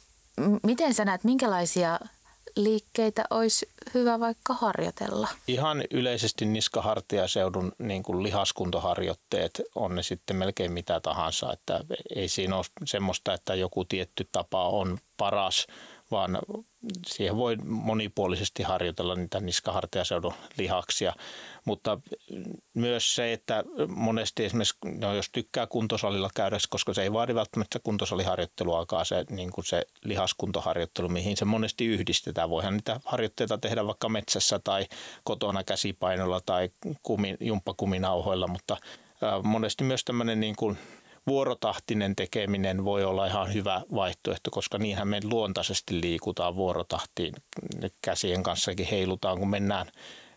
miten 0.63 0.93
sä 0.93 1.05
näet, 1.05 1.23
minkälaisia 1.23 1.99
liikkeitä 2.55 3.23
olisi 3.29 3.69
hyvä 3.93 4.19
vaikka 4.19 4.53
harjoitella? 4.53 5.27
Ihan 5.47 5.83
yleisesti 5.91 6.45
niskahartiaseudun 6.45 7.71
niin 7.77 8.03
kuin 8.03 8.23
lihaskuntoharjoitteet 8.23 9.61
on 9.75 9.95
ne 9.95 10.03
sitten 10.03 10.35
melkein 10.35 10.71
mitä 10.71 10.99
tahansa. 10.99 11.53
Että 11.53 11.79
ei 12.15 12.27
siinä 12.27 12.55
ole 12.55 12.65
semmoista, 12.85 13.33
että 13.33 13.55
joku 13.55 13.85
tietty 13.85 14.29
tapa 14.31 14.69
on 14.69 14.97
paras, 15.17 15.67
vaan 16.11 16.39
siihen 17.07 17.37
voi 17.37 17.55
monipuolisesti 17.65 18.63
harjoitella 18.63 19.15
niitä 19.15 19.39
niskahartiaseudun 19.39 20.33
lihaksia. 20.57 21.13
Mutta 21.65 21.99
myös 22.73 23.15
se, 23.15 23.33
että 23.33 23.63
monesti 23.87 24.45
esimerkiksi, 24.45 24.77
no 24.99 25.15
jos 25.15 25.29
tykkää 25.31 25.67
kuntosalilla 25.67 26.29
käydä, 26.35 26.57
koska 26.69 26.93
se 26.93 27.01
ei 27.03 27.13
vaadi 27.13 27.35
välttämättä 27.35 27.79
kuntosaliharjoitteluakaan 27.83 29.05
se, 29.05 29.25
niin 29.29 29.51
kuin 29.51 29.65
se 29.65 29.85
lihaskuntoharjoittelu, 30.03 31.09
mihin 31.09 31.37
se 31.37 31.45
monesti 31.45 31.85
yhdistetään. 31.85 32.49
Voihan 32.49 32.73
niitä 32.73 32.99
harjoitteita 33.05 33.57
tehdä 33.57 33.85
vaikka 33.85 34.09
metsässä 34.09 34.59
tai 34.59 34.87
kotona 35.23 35.63
käsipainolla 35.63 36.41
tai 36.45 36.69
kumi, 37.03 37.37
jumppakuminauhoilla, 37.39 38.47
mutta 38.47 38.77
monesti 39.43 39.83
myös 39.83 40.03
tämmöinen 40.03 40.39
niin 40.39 40.55
kuin 40.55 40.77
vuorotahtinen 41.27 42.15
tekeminen 42.15 42.85
voi 42.85 43.03
olla 43.03 43.25
ihan 43.25 43.53
hyvä 43.53 43.81
vaihtoehto, 43.95 44.51
koska 44.51 44.77
niinhän 44.77 45.07
me 45.07 45.19
luontaisesti 45.23 46.01
liikutaan 46.01 46.55
vuorotahtiin. 46.55 47.33
Käsien 48.01 48.43
kanssakin 48.43 48.87
heilutaan, 48.91 49.39
kun 49.39 49.49
mennään 49.49 49.87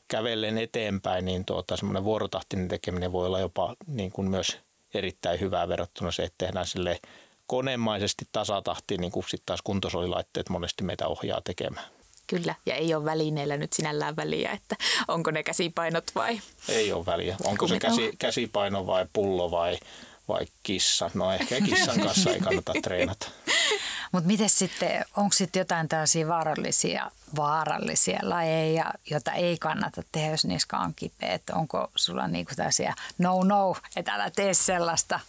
kävellen 0.09 0.59
eteenpäin, 0.59 1.25
niin 1.25 1.45
tuota, 1.45 1.77
semmoinen 1.77 2.05
vuorotahtinen 2.05 2.69
tekeminen 2.69 3.13
voi 3.13 3.27
olla 3.27 3.41
jopa 3.41 3.75
niin 3.87 4.13
kuin 4.13 4.31
myös 4.31 4.59
erittäin 4.95 5.41
hyvää 5.41 5.69
verrattuna 5.69 6.13
se, 6.13 6.23
että 6.23 6.47
tehdään 6.47 6.67
sille 6.67 7.01
konemaisesti 7.47 8.25
tasatahtiin, 8.33 9.01
niin 9.01 9.13
kuin 9.13 9.25
sitten 9.25 9.47
taas 9.47 9.63
kuntosolilaitteet 9.63 10.49
monesti 10.49 10.85
meitä 10.85 11.09
ohjaa 11.09 11.41
tekemään. 11.45 11.87
Kyllä, 12.27 12.55
ja 12.67 12.75
ei 12.75 12.95
ole 12.95 13.05
välineellä 13.05 13.57
nyt 13.57 13.73
sinällään 13.73 14.17
väliä, 14.17 14.53
että 14.53 14.77
onko 15.09 15.31
ne 15.31 15.43
käsipainot 15.43 16.05
vai... 16.15 16.41
Ei 16.69 16.93
ole 16.93 17.07
väliä. 17.07 17.37
Onko 17.45 17.69
se 17.69 17.79
käsi, 17.79 18.13
käsipaino 18.19 18.87
vai 18.87 19.07
pullo 19.13 19.51
vai 19.51 19.79
vai 20.29 20.47
kissa? 20.63 21.11
No 21.15 21.33
ehkä 21.33 21.61
kissan 21.61 22.01
kanssa 22.01 22.31
ei 22.31 22.41
kannata 22.41 22.73
treenata. 22.83 23.29
Mutta 24.13 24.27
miten 24.27 24.51
sitten, 24.51 25.05
onko 25.17 25.33
sitten 25.33 25.61
jotain 25.61 25.89
tällaisia 25.89 26.29
vaarallisia, 26.29 27.11
vaarallisia 27.37 28.19
lajeja, 28.23 28.85
joita 29.11 29.33
ei 29.33 29.59
kannata 29.59 30.03
tehdä, 30.13 30.31
jos 30.31 30.45
niska 30.45 30.79
on 30.79 30.95
kipeä? 30.97 31.39
onko 31.53 31.91
sulla 31.97 32.29
niinku 32.29 32.53
tällaisia 32.57 32.95
no 33.19 33.43
no, 33.43 33.77
että 33.97 34.15
älä 34.15 34.31
tee 34.31 34.55
sellaista? 34.55 35.21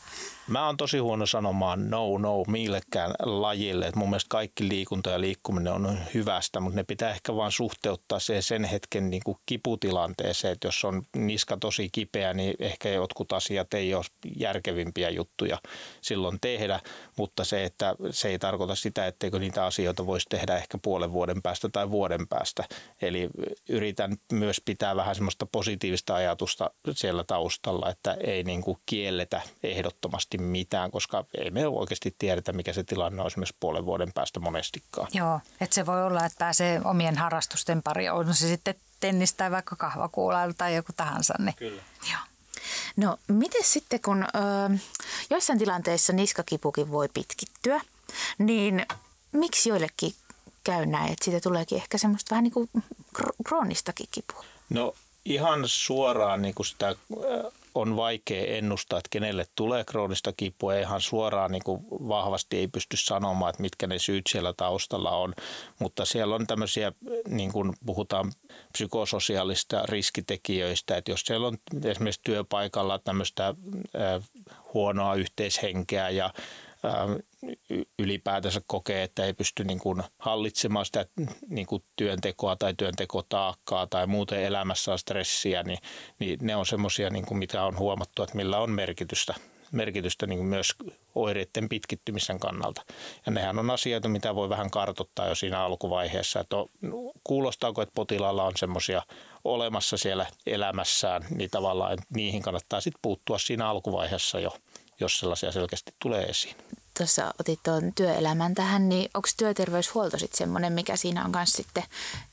Mä 0.48 0.66
oon 0.66 0.78
tosi 0.78 0.98
huono 0.98 1.26
sanomaan 1.26 1.90
no 1.90 2.18
no 2.18 2.44
millekään 2.48 3.12
lajille. 3.20 3.88
Et 3.88 3.96
mun 3.96 4.10
mielestä 4.10 4.30
kaikki 4.30 4.70
liikunta 4.70 5.10
ja 5.10 5.22
liikkuminen 5.22 5.74
on 5.74 5.98
hyvästä, 6.14 6.60
mutta 6.60 6.76
ne 6.76 6.84
pitää 6.84 7.10
ehkä 7.10 7.36
vaan 7.36 7.52
suhteuttaa 7.52 8.20
se 8.20 8.42
sen 8.42 8.64
hetken 8.64 9.10
niin 9.10 9.22
kuin 9.26 9.38
kiputilanteeseen. 9.46 10.52
Että 10.52 10.68
jos 10.68 10.86
on 10.86 11.04
niska 11.16 11.58
tosi 11.58 11.90
kipeä, 11.92 12.34
niin 12.34 12.56
ehkä 12.60 12.90
jotkut 12.90 13.34
asiat 13.34 13.74
ei 13.74 13.94
ole 13.94 14.06
järkevimpiä 14.36 15.10
juttuja 15.10 15.58
silloin 16.02 16.38
tehdä. 16.42 16.80
Mutta 17.18 17.44
se, 17.44 17.64
että 17.64 17.96
se 18.12 18.28
ei 18.28 18.40
tarkoita 18.40 18.76
sitä, 18.76 19.08
etteikö 19.08 19.40
niitä 19.40 19.66
asioita 19.66 20.06
voisi 20.06 20.30
tehdä 20.30 20.58
ehkä 20.58 20.78
puolen 20.78 21.12
vuoden 21.12 21.42
päästä 21.42 21.70
tai 21.70 21.90
vuoden 21.96 22.28
päästä. 22.28 22.64
Eli 23.02 23.30
yritän 23.70 24.18
myös 24.32 24.62
pitää 24.66 24.96
vähän 24.96 25.16
semmoista 25.16 25.46
positiivista 25.46 26.16
ajatusta 26.16 26.72
siellä 26.92 27.24
taustalla, 27.24 27.90
että 27.90 28.18
ei 28.20 28.44
niin 28.44 28.62
kuin 28.62 28.78
kielletä 28.86 29.42
ehdottomasti 29.64 30.38
mitään, 30.38 30.92
koska 30.92 31.26
ei 31.38 31.52
me 31.52 31.68
oikeasti 31.68 32.16
tiedetä, 32.20 32.54
mikä 32.54 32.74
se 32.74 32.84
tilanne 32.84 33.22
on 33.22 33.28
esimerkiksi 33.28 33.58
puolen 33.60 33.86
vuoden 33.86 34.14
päästä 34.14 34.40
monestikaan. 34.40 35.08
Joo, 35.14 35.40
että 35.62 35.76
se 35.76 35.86
voi 35.86 36.04
olla, 36.04 36.26
että 36.26 36.40
pääsee 36.40 36.82
omien 36.84 37.18
harrastusten 37.18 37.84
pari, 37.84 38.10
on 38.10 38.34
se 38.34 38.48
sitten 38.48 38.76
tennis 39.00 39.34
tai 39.34 39.52
vaikka 39.52 39.76
kahvakuulailu 39.76 40.54
tai 40.58 40.76
joku 40.76 40.94
tahansa. 40.98 41.34
Niin. 41.40 41.56
Kyllä. 41.56 41.82
Joo. 42.12 42.22
No, 42.96 43.18
miten 43.28 43.64
sitten, 43.64 44.00
kun 44.02 44.24
ö, 44.24 44.78
joissain 45.30 45.60
tilanteissa 45.60 46.14
niskakipukin 46.14 46.92
voi 46.92 47.10
pitkittyä, 47.14 47.82
niin 48.38 48.86
miksi 49.32 49.70
joillekin 49.70 50.14
käy 50.66 50.86
näin, 50.86 51.14
että 51.14 51.26
siitä 51.26 51.40
tuleekin 51.40 51.78
ehkä 51.78 51.98
semmoista 51.98 52.32
vähän 52.32 52.44
niin 52.44 52.54
kuin 52.54 52.70
kroonistakin 53.46 54.08
kipua? 54.12 54.44
No 54.70 54.94
ihan 55.26 55.64
suoraan 55.66 56.42
niin 56.42 56.56
kuin 56.56 56.66
sitä 56.66 56.96
on 57.76 57.96
vaikea 57.96 58.58
ennustaa, 58.58 59.00
että 59.00 59.10
kenelle 59.12 59.46
tulee 59.56 59.84
kroonista 59.84 60.34
kipua. 60.38 60.76
Ihan 60.76 61.02
suoraan 61.02 61.52
niin 61.52 61.64
kuin 61.64 61.86
vahvasti 61.90 62.58
ei 62.58 62.68
pysty 62.68 62.98
sanomaan, 62.98 63.50
että 63.50 63.62
mitkä 63.62 63.88
ne 63.88 64.00
syyt 64.00 64.28
siellä 64.30 64.54
taustalla 64.54 65.12
on. 65.12 65.34
Mutta 65.80 66.06
siellä 66.06 66.36
on 66.36 66.48
tämmöisiä, 66.48 66.92
niin 67.28 67.52
kuin 67.52 67.74
puhutaan 67.86 68.32
psykososiaalista 68.74 69.84
riskitekijöistä, 69.86 70.98
että 70.98 71.12
jos 71.12 71.22
siellä 71.22 71.48
on 71.48 71.58
esimerkiksi 71.84 72.22
työpaikalla 72.24 73.00
tämmöistä 73.00 73.56
huonoa 74.74 75.16
yhteishenkeä 75.16 76.10
ja 76.10 76.34
ylipäätänsä 78.00 78.62
kokee, 78.68 79.04
että 79.04 79.26
ei 79.26 79.34
pysty 79.34 79.64
niin 79.64 79.80
kuin 79.80 80.04
hallitsemaan 80.18 80.86
sitä 80.86 81.06
niin 81.48 81.68
kuin 81.68 81.84
työntekoa 81.96 82.56
tai 82.56 82.74
työntekotaakkaa 82.78 83.88
tai 83.88 84.08
muuten 84.08 84.44
elämässä 84.44 84.92
on 84.92 85.00
stressiä, 85.00 85.64
niin, 85.64 85.80
niin 86.20 86.40
ne 86.42 86.56
on 86.56 86.66
semmoisia, 86.66 87.10
niin 87.10 87.26
kuin 87.26 87.38
mitä 87.38 87.64
on 87.64 87.78
huomattu, 87.78 88.24
että 88.24 88.36
millä 88.36 88.60
on 88.60 88.72
merkitystä 88.72 89.34
merkitystä 89.72 90.28
niin 90.28 90.46
myös 90.46 90.76
oireiden 91.16 91.70
pitkittymisen 91.70 92.40
kannalta. 92.40 92.82
Ja 93.26 93.32
nehän 93.32 93.60
on 93.60 93.70
asioita, 93.70 94.10
mitä 94.10 94.36
voi 94.36 94.50
vähän 94.50 94.72
kartoittaa 94.72 95.28
jo 95.28 95.36
siinä 95.36 95.60
alkuvaiheessa, 95.62 96.40
että 96.40 96.58
on, 96.58 96.70
kuulostaako, 97.24 97.82
että 97.82 97.96
potilaalla 97.96 98.44
on 98.44 98.54
semmoisia 98.56 99.02
olemassa 99.44 99.98
siellä 99.98 100.26
elämässään, 100.46 101.26
niin 101.30 101.50
tavallaan 101.50 101.98
niihin 102.10 102.42
kannattaa 102.42 102.82
sitten 102.82 103.00
puuttua 103.02 103.38
siinä 103.38 103.70
alkuvaiheessa 103.70 104.40
jo, 104.40 104.58
jos 105.00 105.20
sellaisia 105.20 105.52
selkeästi 105.52 105.92
tulee 106.00 106.24
esiin. 106.24 106.56
Tuossa 106.98 107.34
otit 107.40 107.60
tuon 107.64 107.92
työelämän 107.96 108.56
tähän, 108.56 108.90
niin 108.90 109.10
onko 109.14 109.28
työterveyshuolto 109.38 110.20
sitten 110.20 110.38
semmoinen, 110.38 110.74
mikä 110.74 110.96
siinä 110.96 111.26
on 111.26 111.32
myös 111.32 111.50
sitten 111.50 111.84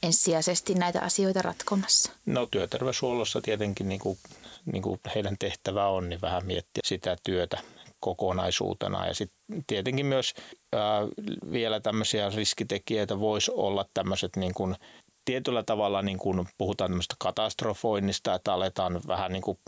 ensisijaisesti 0.02 0.75
näitä 0.75 1.00
asioita 1.00 1.42
ratkomassa? 1.42 2.12
No 2.26 2.47
työterveyshuollossa 2.47 3.40
tietenkin 3.40 3.88
niin 3.88 4.00
kuin 4.00 4.19
niin 4.73 4.83
kuin 4.83 5.00
heidän 5.14 5.37
tehtävä 5.38 5.88
on, 5.88 6.09
niin 6.09 6.21
vähän 6.21 6.47
miettiä 6.47 6.81
sitä 6.85 7.16
työtä 7.23 7.59
kokonaisuutena. 8.00 9.07
Ja 9.07 9.14
sitten 9.14 9.64
tietenkin 9.66 10.07
myös 10.07 10.35
ää, 10.73 11.02
vielä 11.52 11.81
tämmöisiä 11.81 12.31
riskitekijöitä 12.31 13.21
voisi 13.21 13.50
olla 13.54 13.87
tämmöiset 13.95 14.37
niin 14.37 14.54
kuin 14.54 14.76
tietyllä 15.25 15.62
tavalla 15.62 16.02
niin 16.02 16.19
kuin 16.19 16.49
puhutaan 16.59 16.90
tämmöistä 16.90 17.14
katastrofoinnista, 17.19 18.35
että 18.35 18.52
aletaan 18.52 19.00
vähän 19.07 19.33
niin 19.33 19.42
kuin, 19.42 19.59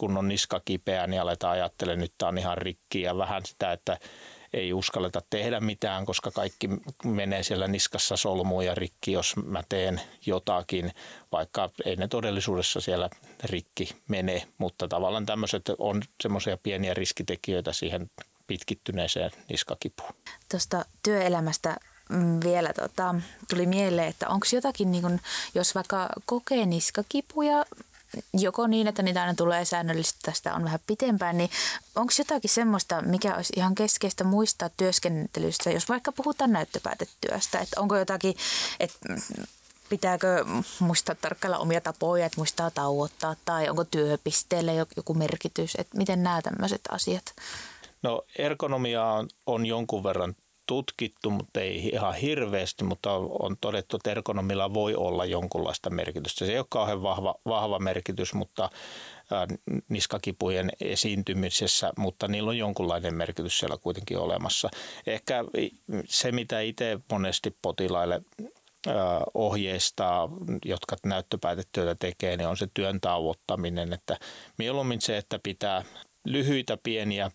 kun 0.00 0.16
on 0.16 0.28
niska 0.28 0.60
kipeä, 0.64 1.06
niin 1.06 1.20
aletaan 1.20 1.52
ajattelemaan, 1.52 2.00
nyt 2.00 2.12
tämä 2.18 2.28
on 2.28 2.38
ihan 2.38 2.58
rikki 2.58 3.02
ja 3.02 3.16
vähän 3.16 3.46
sitä, 3.46 3.72
että 3.72 3.98
ei 4.52 4.72
uskalleta 4.72 5.22
tehdä 5.30 5.60
mitään, 5.60 6.06
koska 6.06 6.30
kaikki 6.30 6.68
menee 7.04 7.42
siellä 7.42 7.68
niskassa 7.68 8.16
solmuun 8.16 8.66
ja 8.66 8.74
rikki, 8.74 9.12
jos 9.12 9.36
mä 9.36 9.62
teen 9.68 10.00
jotakin, 10.26 10.92
vaikka 11.32 11.70
ei 11.84 11.96
ne 11.96 12.08
todellisuudessa 12.08 12.80
siellä 12.80 13.10
rikki 13.44 13.96
mene, 14.08 14.46
mutta 14.58 14.88
tavallaan 14.88 15.26
tämmöiset 15.26 15.62
on 15.78 16.02
semmoisia 16.22 16.58
pieniä 16.62 16.94
riskitekijöitä 16.94 17.72
siihen 17.72 18.10
pitkittyneeseen 18.46 19.30
niskakipuun. 19.50 20.12
Tuosta 20.50 20.84
työelämästä 21.02 21.76
mm, 22.08 22.40
vielä 22.44 22.72
tota, 22.72 23.14
tuli 23.50 23.66
mieleen, 23.66 24.08
että 24.08 24.28
onko 24.28 24.46
jotakin, 24.52 24.92
niin 24.92 25.02
kun, 25.02 25.20
jos 25.54 25.74
vaikka 25.74 26.08
kokee 26.26 26.66
niskakipuja, 26.66 27.64
joko 28.32 28.66
niin, 28.66 28.86
että 28.86 29.02
niitä 29.02 29.20
aina 29.20 29.34
tulee 29.34 29.64
säännöllisesti, 29.64 30.18
tästä 30.22 30.54
on 30.54 30.64
vähän 30.64 30.80
pitempään, 30.86 31.38
niin 31.38 31.50
onko 31.94 32.12
jotakin 32.18 32.50
semmoista, 32.50 33.02
mikä 33.02 33.36
olisi 33.36 33.52
ihan 33.56 33.74
keskeistä 33.74 34.24
muistaa 34.24 34.70
työskentelystä, 34.76 35.70
jos 35.70 35.88
vaikka 35.88 36.12
puhutaan 36.12 36.52
näyttöpäätetyöstä, 36.52 37.58
että 37.58 37.80
onko 37.80 37.96
jotakin, 37.96 38.34
että 38.80 38.98
pitääkö 39.88 40.44
muistaa 40.78 41.14
tarkkailla 41.14 41.58
omia 41.58 41.80
tapoja, 41.80 42.26
että 42.26 42.40
muistaa 42.40 42.70
tauottaa 42.70 43.36
tai 43.44 43.68
onko 43.68 43.84
työpisteelle 43.84 44.74
joku 44.96 45.14
merkitys, 45.14 45.74
että 45.78 45.96
miten 45.98 46.22
nämä 46.22 46.42
tämmöiset 46.42 46.80
asiat? 46.90 47.34
No 48.02 48.22
ergonomia 48.38 49.04
on, 49.04 49.28
on 49.46 49.66
jonkun 49.66 50.04
verran 50.04 50.36
tutkittu, 50.70 51.30
mutta 51.30 51.60
ei 51.60 51.88
ihan 51.88 52.14
hirveästi, 52.14 52.84
mutta 52.84 53.12
on 53.14 53.56
todettu, 53.60 53.96
että 53.96 54.10
ergonomilla 54.10 54.74
voi 54.74 54.94
olla 54.94 55.24
jonkunlaista 55.24 55.90
merkitystä. 55.90 56.46
Se 56.46 56.52
ei 56.52 56.58
ole 56.58 56.66
kauhean 56.68 57.02
vahva, 57.02 57.34
vahva 57.46 57.78
merkitys, 57.78 58.34
mutta 58.34 58.70
niskakipujen 59.88 60.70
esiintymisessä, 60.80 61.92
mutta 61.98 62.28
niillä 62.28 62.48
on 62.48 62.58
jonkunlainen 62.58 63.14
merkitys 63.14 63.58
siellä 63.58 63.76
kuitenkin 63.76 64.18
olemassa. 64.18 64.68
Ehkä 65.06 65.44
se, 66.04 66.32
mitä 66.32 66.60
itse 66.60 66.98
monesti 67.12 67.56
potilaille 67.62 68.22
ohjeistaa, 69.34 70.28
jotka 70.64 70.96
näyttöpäätetyötä 71.04 71.94
tekee, 71.94 72.36
niin 72.36 72.48
on 72.48 72.56
se 72.56 72.68
työn 72.74 73.00
tauottaminen. 73.00 73.92
Että 73.92 74.16
mieluummin 74.58 75.00
se, 75.00 75.16
että 75.16 75.40
pitää 75.42 75.84
lyhyitä 76.24 76.78
pieniä 76.82 77.30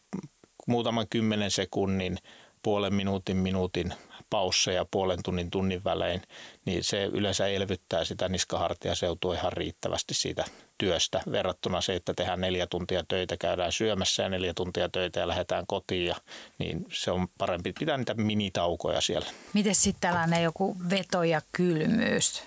muutaman 0.68 1.08
kymmenen 1.10 1.52
sekunnin 1.52 2.18
puolen 2.66 2.94
minuutin 2.94 3.38
minuutin 3.38 3.94
pausseja 4.30 4.86
puolen 4.92 5.24
tunnin 5.24 5.52
tunnin 5.52 5.84
välein, 5.84 6.22
niin 6.66 6.84
se 6.84 7.06
yleensä 7.06 7.48
elvyttää 7.48 8.06
sitä 8.06 8.30
niskahartiaseutua 8.30 9.36
ihan 9.36 9.54
riittävästi 9.54 10.14
siitä 10.14 10.46
työstä 10.78 11.22
verrattuna 11.32 11.82
se, 11.82 11.96
että 11.96 12.14
tehdään 12.14 12.42
neljä 12.42 12.68
tuntia 12.68 13.04
töitä, 13.08 13.38
käydään 13.38 13.72
syömässä 13.72 14.24
ja 14.24 14.30
neljä 14.30 14.54
tuntia 14.54 14.90
töitä 14.90 15.20
ja 15.20 15.28
lähdetään 15.28 15.68
kotiin, 15.68 16.06
ja, 16.06 16.16
niin 16.58 16.86
se 16.92 17.12
on 17.12 17.28
parempi 17.38 17.74
pitää 17.80 17.98
niitä 17.98 18.14
minitaukoja 18.14 19.02
siellä. 19.02 19.28
Miten 19.54 19.76
sitten 19.76 20.02
tällainen 20.02 20.44
joku 20.44 20.78
veto 20.90 21.24
ja 21.24 21.42
kylmyys, 21.52 22.44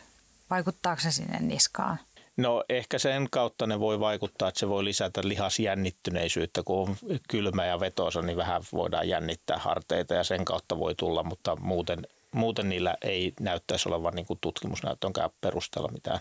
vaikuttaako 0.50 1.02
se 1.02 1.10
sinne 1.10 1.38
niskaan? 1.40 1.98
No 2.38 2.64
ehkä 2.68 2.98
sen 2.98 3.28
kautta 3.30 3.66
ne 3.66 3.80
voi 3.80 4.00
vaikuttaa, 4.00 4.48
että 4.48 4.60
se 4.60 4.68
voi 4.68 4.84
lisätä 4.84 5.20
lihasjännittyneisyyttä, 5.24 6.62
kun 6.62 6.88
on 6.88 6.96
kylmä 7.28 7.66
ja 7.66 7.80
vetosa, 7.80 8.22
niin 8.22 8.36
vähän 8.36 8.62
voidaan 8.72 9.08
jännittää 9.08 9.58
harteita 9.58 10.14
ja 10.14 10.24
sen 10.24 10.44
kautta 10.44 10.78
voi 10.78 10.94
tulla, 10.94 11.22
mutta 11.22 11.56
muuten, 11.56 12.06
muuten 12.32 12.68
niillä 12.68 12.94
ei 13.02 13.32
näyttäisi 13.40 13.88
olevan 13.88 14.14
niin 14.14 14.26
kuin 14.26 14.38
tutkimusnäyttönkään 14.40 15.30
perusteella 15.40 15.92
mitään 15.92 16.20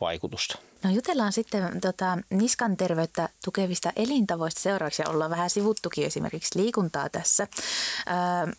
vaikutusta. 0.00 0.58
No 0.82 0.90
jutellaan 0.90 1.32
sitten 1.32 1.80
tota, 1.80 2.18
niskan 2.30 2.76
terveyttä 2.76 3.28
tukevista 3.44 3.92
elintavoista 3.96 4.60
seuraavaksi 4.60 5.02
ja 5.02 5.08
ollaan 5.08 5.30
vähän 5.30 5.50
sivuttukin 5.50 6.06
esimerkiksi 6.06 6.58
liikuntaa 6.58 7.08
tässä. 7.08 7.46
Öö, 8.08 8.52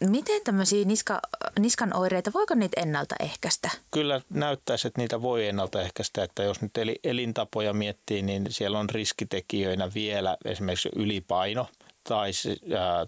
Miten 0.00 0.40
tämmöisiä 0.44 0.84
niska, 0.84 1.20
niskan 1.58 1.96
oireita, 1.96 2.30
voiko 2.34 2.54
niitä 2.54 2.80
ennaltaehkäistä? 2.80 3.70
Kyllä 3.90 4.20
näyttäisi, 4.30 4.88
että 4.88 5.00
niitä 5.00 5.22
voi 5.22 5.46
ennaltaehkäistä. 5.46 6.22
Että 6.22 6.42
jos 6.42 6.62
nyt 6.62 6.72
elintapoja 7.04 7.72
miettii, 7.72 8.22
niin 8.22 8.46
siellä 8.50 8.78
on 8.78 8.90
riskitekijöinä 8.90 9.90
vielä 9.94 10.36
esimerkiksi 10.44 10.88
ylipaino 10.96 11.66
tai 12.08 12.30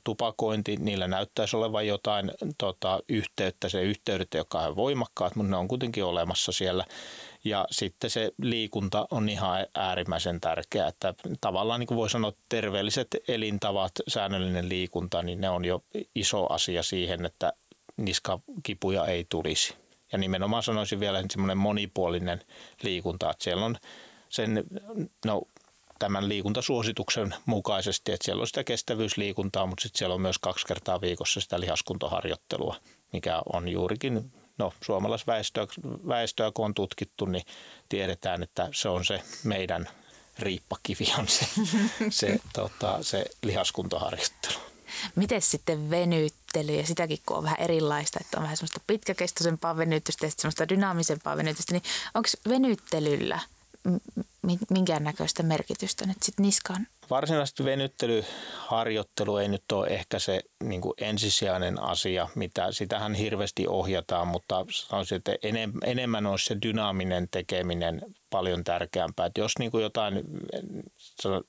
tupakointi. 0.04 0.76
Niillä 0.76 1.08
näyttäisi 1.08 1.56
olevan 1.56 1.86
jotain 1.86 2.32
tota, 2.58 3.00
yhteyttä. 3.08 3.68
Se 3.68 3.82
yhteydet, 3.82 4.34
jotka 4.34 4.58
on 4.58 4.76
voimakkaat, 4.76 5.36
mutta 5.36 5.50
ne 5.50 5.56
on 5.56 5.68
kuitenkin 5.68 6.04
olemassa 6.04 6.52
siellä. 6.52 6.84
Ja 7.44 7.66
sitten 7.70 8.10
se 8.10 8.32
liikunta 8.42 9.06
on 9.10 9.28
ihan 9.28 9.66
äärimmäisen 9.74 10.40
tärkeää, 10.40 10.88
että 10.88 11.14
tavallaan 11.40 11.80
niin 11.80 11.86
kuin 11.86 11.98
voi 11.98 12.10
sanoa, 12.10 12.32
terveelliset 12.48 13.08
elintavat, 13.28 13.92
säännöllinen 14.08 14.68
liikunta, 14.68 15.22
niin 15.22 15.40
ne 15.40 15.50
on 15.50 15.64
jo 15.64 15.82
iso 16.14 16.52
asia 16.52 16.82
siihen, 16.82 17.26
että 17.26 17.52
niskakipuja 17.96 19.06
ei 19.06 19.26
tulisi. 19.28 19.74
Ja 20.12 20.18
nimenomaan 20.18 20.62
sanoisin 20.62 21.00
vielä 21.00 21.24
semmoinen 21.30 21.58
monipuolinen 21.58 22.40
liikunta, 22.82 23.30
että 23.30 23.44
siellä 23.44 23.64
on 23.64 23.76
sen, 24.28 24.64
no, 25.24 25.42
tämän 25.98 26.28
liikuntasuosituksen 26.28 27.34
mukaisesti, 27.46 28.12
että 28.12 28.24
siellä 28.24 28.40
on 28.40 28.46
sitä 28.46 28.64
kestävyysliikuntaa, 28.64 29.66
mutta 29.66 29.82
sitten 29.82 29.98
siellä 29.98 30.14
on 30.14 30.20
myös 30.20 30.38
kaksi 30.38 30.66
kertaa 30.66 31.00
viikossa 31.00 31.40
sitä 31.40 31.60
lihaskuntoharjoittelua, 31.60 32.76
mikä 33.12 33.42
on 33.52 33.68
juurikin 33.68 34.32
no 34.60 34.72
suomalaisväestöä 34.82 35.66
väestöä, 36.08 36.50
kun 36.54 36.64
on 36.64 36.74
tutkittu, 36.74 37.24
niin 37.24 37.44
tiedetään, 37.88 38.42
että 38.42 38.68
se 38.72 38.88
on 38.88 39.04
se 39.04 39.22
meidän 39.44 39.88
riippakivi 40.38 41.12
on 41.18 41.28
se, 41.28 41.46
se, 42.10 42.40
tota, 42.52 42.98
se 43.02 43.24
lihaskuntoharjoittelu. 43.42 44.58
Miten 45.16 45.42
sitten 45.42 45.90
venyttely 45.90 46.76
ja 46.76 46.86
sitäkin 46.86 47.18
kun 47.26 47.36
on 47.36 47.44
vähän 47.44 47.60
erilaista, 47.60 48.18
että 48.20 48.36
on 48.36 48.42
vähän 48.42 48.56
semmoista 48.56 48.80
pitkäkestoisempaa 48.86 49.76
venytystä 49.76 50.26
ja 50.26 50.30
semmoista 50.36 50.68
dynaamisempaa 50.68 51.36
venytystä, 51.36 51.72
niin 51.72 51.82
onko 52.14 52.28
venyttelyllä 52.48 53.38
minkäännäköistä 54.70 55.42
merkitystä 55.42 56.06
nyt 56.06 56.22
sitten 56.22 56.42
niskaan? 56.42 56.86
Varsinaisesti 57.10 57.64
venyttelyharjoittelu 57.64 59.36
ei 59.36 59.48
nyt 59.48 59.72
ole 59.72 59.86
ehkä 59.86 60.18
se 60.18 60.40
niin 60.64 60.80
kuin 60.80 60.94
ensisijainen 60.98 61.82
asia, 61.82 62.28
mitä 62.34 62.72
sitähän 62.72 63.14
hirveästi 63.14 63.66
ohjataan, 63.68 64.28
mutta 64.28 64.66
sanoisin, 64.70 65.16
että 65.16 65.32
enemmän 65.84 66.26
olisi 66.26 66.44
se 66.44 66.56
dynaaminen 66.62 67.28
tekeminen 67.30 68.02
paljon 68.30 68.64
tärkeämpää. 68.64 69.26
Että 69.26 69.40
jos 69.40 69.58
niin 69.58 69.70
kuin 69.70 69.82
jotain, 69.82 70.24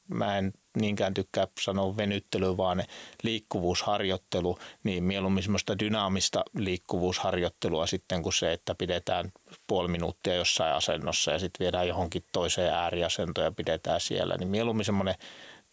mä 0.07 0.37
en 0.37 0.53
niinkään 0.77 1.13
tykkää 1.13 1.47
sanoa 1.61 1.97
venyttely, 1.97 2.57
vaan 2.57 2.83
liikkuvuusharjoittelu, 3.23 4.57
niin 4.83 5.03
mieluummin 5.03 5.43
semmoista 5.43 5.79
dynaamista 5.79 6.43
liikkuvuusharjoittelua 6.57 7.87
sitten 7.87 8.23
kuin 8.23 8.33
se, 8.33 8.53
että 8.53 8.75
pidetään 8.75 9.31
puoli 9.67 9.87
minuuttia 9.87 10.35
jossain 10.35 10.75
asennossa 10.75 11.31
ja 11.31 11.39
sitten 11.39 11.65
viedään 11.65 11.87
johonkin 11.87 12.23
toiseen 12.31 12.73
ääriasentoon 12.73 13.45
ja 13.45 13.51
pidetään 13.51 14.01
siellä. 14.01 14.35
Niin 14.37 14.49
mieluummin 14.49 14.85
semmoinen 14.85 15.15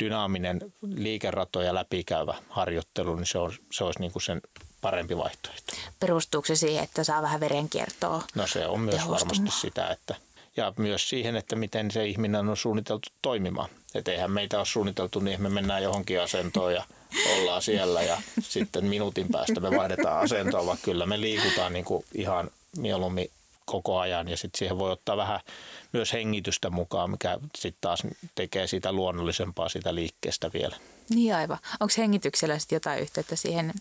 dynaaminen 0.05 0.61
liikeratoja 0.83 1.75
läpikäyvä 1.75 2.35
harjoittelu, 2.49 3.17
niin 3.17 3.27
se, 3.27 3.39
on, 3.39 3.53
se 3.73 3.85
olisi 3.85 4.01
niin 4.01 4.13
kuin 4.13 4.23
sen 4.23 4.41
parempi 4.81 5.17
vaihtoehto. 5.17 5.73
Perustuuko 6.01 6.47
se 6.47 6.57
siihen, 6.57 6.85
että 6.85 7.05
saa 7.05 7.23
vähän 7.23 7.41
verenkiertoa? 7.41 8.23
No 8.35 8.47
se 8.47 8.67
on 8.67 8.81
myös 8.81 9.09
varmasti 9.09 9.51
sitä, 9.51 9.89
että 9.89 10.15
ja 10.57 10.73
myös 10.77 11.09
siihen, 11.09 11.37
että 11.37 11.57
miten 11.57 11.91
se 11.91 12.07
ihminen 12.07 12.49
on 12.49 12.57
suunniteltu 12.57 13.09
toimimaan. 13.23 13.69
Että 13.95 14.13
eihän 14.13 14.31
meitä 14.31 14.59
ole 14.59 14.67
suunniteltu 14.67 15.21
niin, 15.21 15.35
että 15.35 15.43
me 15.43 15.49
mennään 15.49 15.83
johonkin 15.83 16.21
asentoon 16.21 16.75
ja 16.75 16.85
ollaan 17.37 17.63
siellä 17.63 18.03
ja 18.03 18.23
sitten 18.41 18.85
minuutin 18.85 19.29
päästä 19.29 19.61
me 19.61 19.71
vaihdetaan 19.71 20.25
asentoa, 20.25 20.67
vaan 20.67 20.79
kyllä 20.83 21.07
me 21.07 21.21
liikutaan 21.21 21.73
niin 21.73 21.85
kuin 21.85 22.05
ihan 22.15 22.51
mieluummin 22.77 23.31
koko 23.71 23.99
ajan 23.99 24.29
ja 24.29 24.37
sitten 24.37 24.59
siihen 24.59 24.79
voi 24.79 24.91
ottaa 24.91 25.17
vähän 25.17 25.41
myös 25.93 26.13
hengitystä 26.13 26.71
mukaan, 26.71 27.11
mikä 27.11 27.39
sitten 27.57 27.81
taas 27.81 28.03
tekee 28.35 28.67
siitä 28.67 28.93
luonnollisempaa 28.93 29.69
siitä 29.69 29.95
liikkeestä 29.95 30.51
vielä. 30.53 30.77
Niin 31.11 31.35
aivan. 31.35 31.59
Onko 31.81 31.95
hengityksellä 31.99 32.59
sitten 32.59 32.77
jotain 32.77 33.01
yhteyttä 33.01 33.37
siihen 33.37 33.73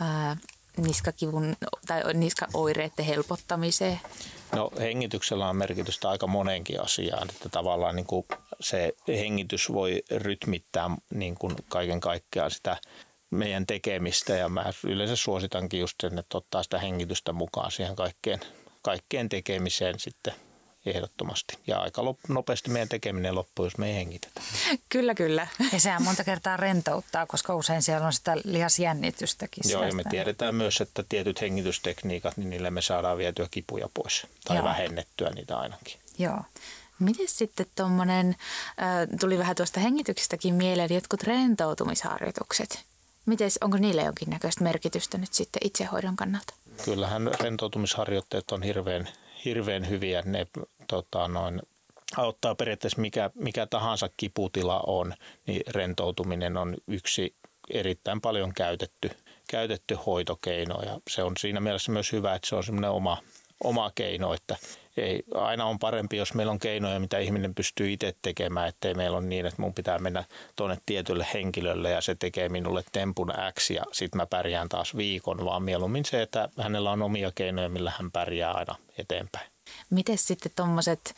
ää, 0.00 0.36
niskakivun 0.76 1.56
tai 1.86 2.14
niskaoireiden 2.14 3.04
helpottamiseen? 3.04 4.00
No 4.52 4.70
hengityksellä 4.80 5.48
on 5.48 5.56
merkitystä 5.56 6.10
aika 6.10 6.26
monenkin 6.26 6.82
asiaan, 6.82 7.28
että 7.30 7.48
tavallaan 7.48 7.96
niin 7.96 8.06
kuin 8.06 8.26
se 8.60 8.92
hengitys 9.08 9.72
voi 9.72 10.02
rytmittää 10.10 10.90
niin 11.14 11.34
kuin 11.34 11.56
kaiken 11.68 12.00
kaikkiaan 12.00 12.50
sitä 12.50 12.76
meidän 13.30 13.66
tekemistä 13.66 14.32
ja 14.36 14.48
mä 14.48 14.64
yleensä 14.86 15.16
suositankin 15.16 15.80
just 15.80 15.94
sen, 16.00 16.18
että 16.18 16.38
ottaa 16.38 16.62
sitä 16.62 16.78
hengitystä 16.78 17.32
mukaan 17.32 17.70
siihen 17.70 17.96
kaikkeen, 17.96 18.40
kaikkeen 18.82 19.28
tekemiseen 19.28 19.98
sitten 19.98 20.34
ehdottomasti. 20.86 21.58
Ja 21.66 21.78
aika 21.80 22.02
nopeasti 22.28 22.70
meidän 22.70 22.88
tekeminen 22.88 23.34
loppuu, 23.34 23.66
jos 23.66 23.78
me 23.78 23.88
ei 23.88 23.94
hengitetä. 23.94 24.40
Kyllä, 24.88 25.14
kyllä. 25.14 25.46
Ja 25.72 25.80
sehän 25.80 26.02
monta 26.02 26.24
kertaa 26.24 26.56
rentouttaa, 26.56 27.26
koska 27.26 27.54
usein 27.54 27.82
siellä 27.82 28.06
on 28.06 28.12
sitä 28.12 28.36
lihasjännitystäkin. 28.44 29.70
Joo, 29.70 29.84
ja 29.84 29.94
me 29.94 30.04
tiedetään 30.10 30.54
myös, 30.54 30.80
että 30.80 31.04
tietyt 31.08 31.40
hengitystekniikat, 31.40 32.36
niin 32.36 32.50
niille 32.50 32.70
me 32.70 32.82
saadaan 32.82 33.18
vietyä 33.18 33.48
kipuja 33.50 33.88
pois. 33.94 34.26
Tai 34.44 34.56
Joo. 34.56 34.64
vähennettyä 34.64 35.30
niitä 35.30 35.58
ainakin. 35.58 36.00
Joo. 36.18 36.40
Miten 36.98 37.28
sitten 37.28 37.66
tuommoinen, 37.74 38.36
tuli 39.20 39.38
vähän 39.38 39.56
tuosta 39.56 39.80
hengityksestäkin 39.80 40.54
mieleen, 40.54 40.94
jotkut 40.94 41.22
rentoutumisharjoitukset. 41.22 42.84
Mites, 43.26 43.58
onko 43.60 43.76
niille 43.76 44.02
jonkinnäköistä 44.02 44.64
merkitystä 44.64 45.18
nyt 45.18 45.34
sitten 45.34 45.60
itsehoidon 45.64 46.16
kannalta? 46.16 46.54
Kyllähän 46.84 47.30
rentoutumisharjoitteet 47.40 48.52
on 48.52 48.62
hirveän, 48.62 49.08
hirveän 49.44 49.88
hyviä. 49.88 50.22
Ne 50.24 50.46
tota, 50.86 51.28
noin, 51.28 51.62
auttaa 52.16 52.54
periaatteessa 52.54 53.00
mikä, 53.00 53.30
mikä 53.34 53.66
tahansa 53.66 54.10
kiputila 54.16 54.80
on, 54.86 55.14
niin 55.46 55.62
rentoutuminen 55.68 56.56
on 56.56 56.76
yksi 56.86 57.34
erittäin 57.70 58.20
paljon 58.20 58.54
käytetty, 58.54 59.10
käytetty 59.50 59.98
hoitokeino 60.06 60.82
ja 60.82 61.00
se 61.10 61.22
on 61.22 61.32
siinä 61.38 61.60
mielessä 61.60 61.92
myös 61.92 62.12
hyvä, 62.12 62.34
että 62.34 62.48
se 62.48 62.56
on 62.56 62.64
semmoinen 62.64 62.90
oma, 62.90 63.22
oma 63.64 63.92
keino, 63.94 64.34
että 64.34 64.56
ei, 64.96 65.22
aina 65.34 65.64
on 65.64 65.78
parempi, 65.78 66.16
jos 66.16 66.34
meillä 66.34 66.50
on 66.50 66.58
keinoja, 66.58 67.00
mitä 67.00 67.18
ihminen 67.18 67.54
pystyy 67.54 67.92
itse 67.92 68.14
tekemään, 68.22 68.68
ettei 68.68 68.94
meillä 68.94 69.16
on 69.16 69.28
niin, 69.28 69.46
että 69.46 69.62
mun 69.62 69.74
pitää 69.74 69.98
mennä 69.98 70.24
tuonne 70.56 70.78
tietylle 70.86 71.26
henkilölle 71.34 71.90
ja 71.90 72.00
se 72.00 72.14
tekee 72.14 72.48
minulle 72.48 72.84
tempun 72.92 73.32
X 73.58 73.70
ja 73.70 73.82
sitten 73.92 74.18
mä 74.18 74.26
pärjään 74.26 74.68
taas 74.68 74.96
viikon, 74.96 75.44
vaan 75.44 75.62
mieluummin 75.62 76.04
se, 76.04 76.22
että 76.22 76.48
hänellä 76.58 76.90
on 76.90 77.02
omia 77.02 77.32
keinoja, 77.34 77.68
millä 77.68 77.92
hän 77.98 78.10
pärjää 78.10 78.52
aina 78.52 78.74
eteenpäin. 78.98 79.50
Miten 79.90 80.18
sitten 80.18 80.52
tuommoiset, 80.56 81.14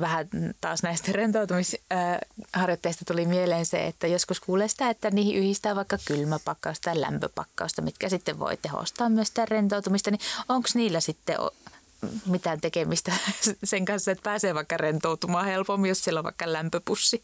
vähän 0.00 0.28
taas 0.60 0.82
näistä 0.82 1.12
rentoutumisharjoitteista 1.12 3.04
tuli 3.06 3.26
mieleen 3.26 3.66
se, 3.66 3.86
että 3.86 4.06
joskus 4.06 4.40
kuulee 4.40 4.68
sitä, 4.68 4.90
että 4.90 5.10
niihin 5.10 5.36
yhdistää 5.36 5.76
vaikka 5.76 5.98
kylmäpakkausta 6.04 6.90
ja 6.90 7.00
lämpöpakkausta, 7.00 7.82
mitkä 7.82 8.08
sitten 8.08 8.38
voi 8.38 8.56
tehostaa 8.56 9.08
myös 9.08 9.28
sitä 9.28 9.44
rentoutumista, 9.44 10.10
niin 10.10 10.20
onko 10.48 10.68
niillä 10.74 11.00
sitten 11.00 11.36
mitään 12.26 12.60
tekemistä 12.60 13.12
sen 13.64 13.84
kanssa, 13.84 14.10
että 14.10 14.22
pääsee 14.22 14.54
vaikka 14.54 14.76
rentoutumaan 14.76 15.46
helpommin, 15.46 15.88
jos 15.88 16.04
siellä 16.04 16.20
on 16.20 16.24
vaikka 16.24 16.52
lämpöpussi? 16.52 17.22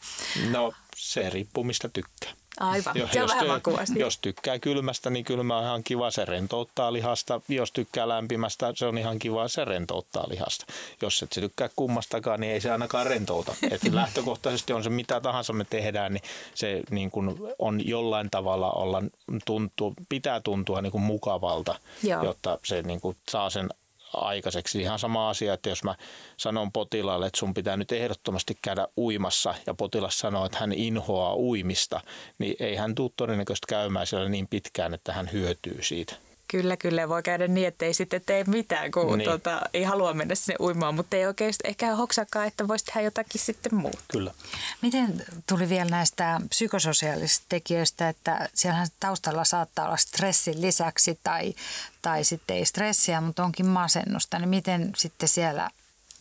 No 0.50 0.72
se 0.96 1.30
riippuu 1.30 1.64
mistä 1.64 1.88
tykkää. 1.88 2.32
Aivan, 2.60 2.96
jo, 2.96 3.08
se 3.12 3.22
on 3.22 3.28
jos, 3.28 3.48
vähän 3.48 3.60
Jos 3.96 4.18
tykkää 4.18 4.58
kylmästä, 4.58 5.10
niin 5.10 5.24
kylmä 5.24 5.58
on 5.58 5.64
ihan 5.64 5.84
kiva, 5.84 6.10
se 6.10 6.24
rentouttaa 6.24 6.92
lihasta. 6.92 7.40
Jos 7.48 7.72
tykkää 7.72 8.08
lämpimästä, 8.08 8.72
se 8.76 8.86
on 8.86 8.98
ihan 8.98 9.18
kiva, 9.18 9.48
se 9.48 9.64
rentouttaa 9.64 10.24
lihasta. 10.28 10.66
Jos 11.02 11.22
et 11.22 11.32
se 11.32 11.40
tykkää 11.40 11.68
kummastakaan, 11.76 12.40
niin 12.40 12.52
ei 12.52 12.60
se 12.60 12.70
ainakaan 12.70 13.06
rentouta. 13.06 13.54
Et 13.70 13.82
lähtökohtaisesti 13.92 14.72
on 14.72 14.84
se 14.84 14.90
mitä 14.90 15.20
tahansa 15.20 15.52
me 15.52 15.64
tehdään, 15.70 16.12
niin 16.12 16.22
se 16.54 16.82
niin 16.90 17.10
kun 17.10 17.54
on 17.58 17.88
jollain 17.88 18.30
tavalla 18.30 18.70
olla, 18.70 19.02
tuntuu, 19.44 19.94
pitää 20.08 20.40
tuntua 20.40 20.82
niin 20.82 20.92
kuin 20.92 21.02
mukavalta, 21.02 21.78
Joo. 22.02 22.24
jotta 22.24 22.58
se 22.64 22.82
niin 22.82 23.00
kuin 23.00 23.16
saa 23.28 23.50
sen 23.50 23.68
aikaiseksi. 24.14 24.80
Ihan 24.82 24.98
sama 24.98 25.30
asia, 25.30 25.54
että 25.54 25.68
jos 25.68 25.84
mä 25.84 25.94
sanon 26.36 26.72
potilaalle, 26.72 27.26
että 27.26 27.38
sun 27.38 27.54
pitää 27.54 27.76
nyt 27.76 27.92
ehdottomasti 27.92 28.58
käydä 28.62 28.88
uimassa 28.96 29.54
ja 29.66 29.74
potilas 29.74 30.18
sanoo, 30.18 30.46
että 30.46 30.58
hän 30.58 30.72
inhoaa 30.72 31.36
uimista, 31.36 32.00
niin 32.38 32.56
ei 32.60 32.76
hän 32.76 32.94
tule 32.94 33.10
todennäköisesti 33.16 33.66
käymään 33.68 34.06
siellä 34.06 34.28
niin 34.28 34.48
pitkään, 34.48 34.94
että 34.94 35.12
hän 35.12 35.32
hyötyy 35.32 35.82
siitä. 35.82 36.29
Kyllä, 36.50 36.76
kyllä. 36.76 37.08
Voi 37.08 37.22
käydä 37.22 37.48
niin, 37.48 37.68
että 37.68 37.84
ei 37.84 37.94
sitten 37.94 38.20
tee 38.26 38.44
mitään, 38.44 38.90
kun 38.90 39.18
niin. 39.18 39.30
tota, 39.30 39.60
ei 39.74 39.84
halua 39.84 40.14
mennä 40.14 40.34
sinne 40.34 40.56
uimaan, 40.60 40.94
mutta 40.94 41.16
ei 41.16 41.26
oikeasti 41.26 41.68
ehkä 41.68 41.94
hoksakaan, 41.94 42.46
että 42.46 42.68
voisi 42.68 42.84
tehdä 42.84 43.00
jotakin 43.00 43.40
sitten 43.40 43.74
muuta. 43.74 43.98
Kyllä. 44.08 44.34
Miten 44.82 45.24
tuli 45.48 45.68
vielä 45.68 45.90
näistä 45.90 46.40
psykososiaalisista 46.48 47.46
tekijöistä, 47.48 48.08
että 48.08 48.48
siellähän 48.54 48.88
taustalla 49.00 49.44
saattaa 49.44 49.86
olla 49.86 49.96
stressin 49.96 50.60
lisäksi 50.60 51.18
tai, 51.24 51.54
tai 52.02 52.24
sitten 52.24 52.56
ei 52.56 52.64
stressiä, 52.64 53.20
mutta 53.20 53.44
onkin 53.44 53.66
masennusta, 53.66 54.38
niin 54.38 54.48
miten 54.48 54.92
sitten 54.96 55.28
siellä 55.28 55.70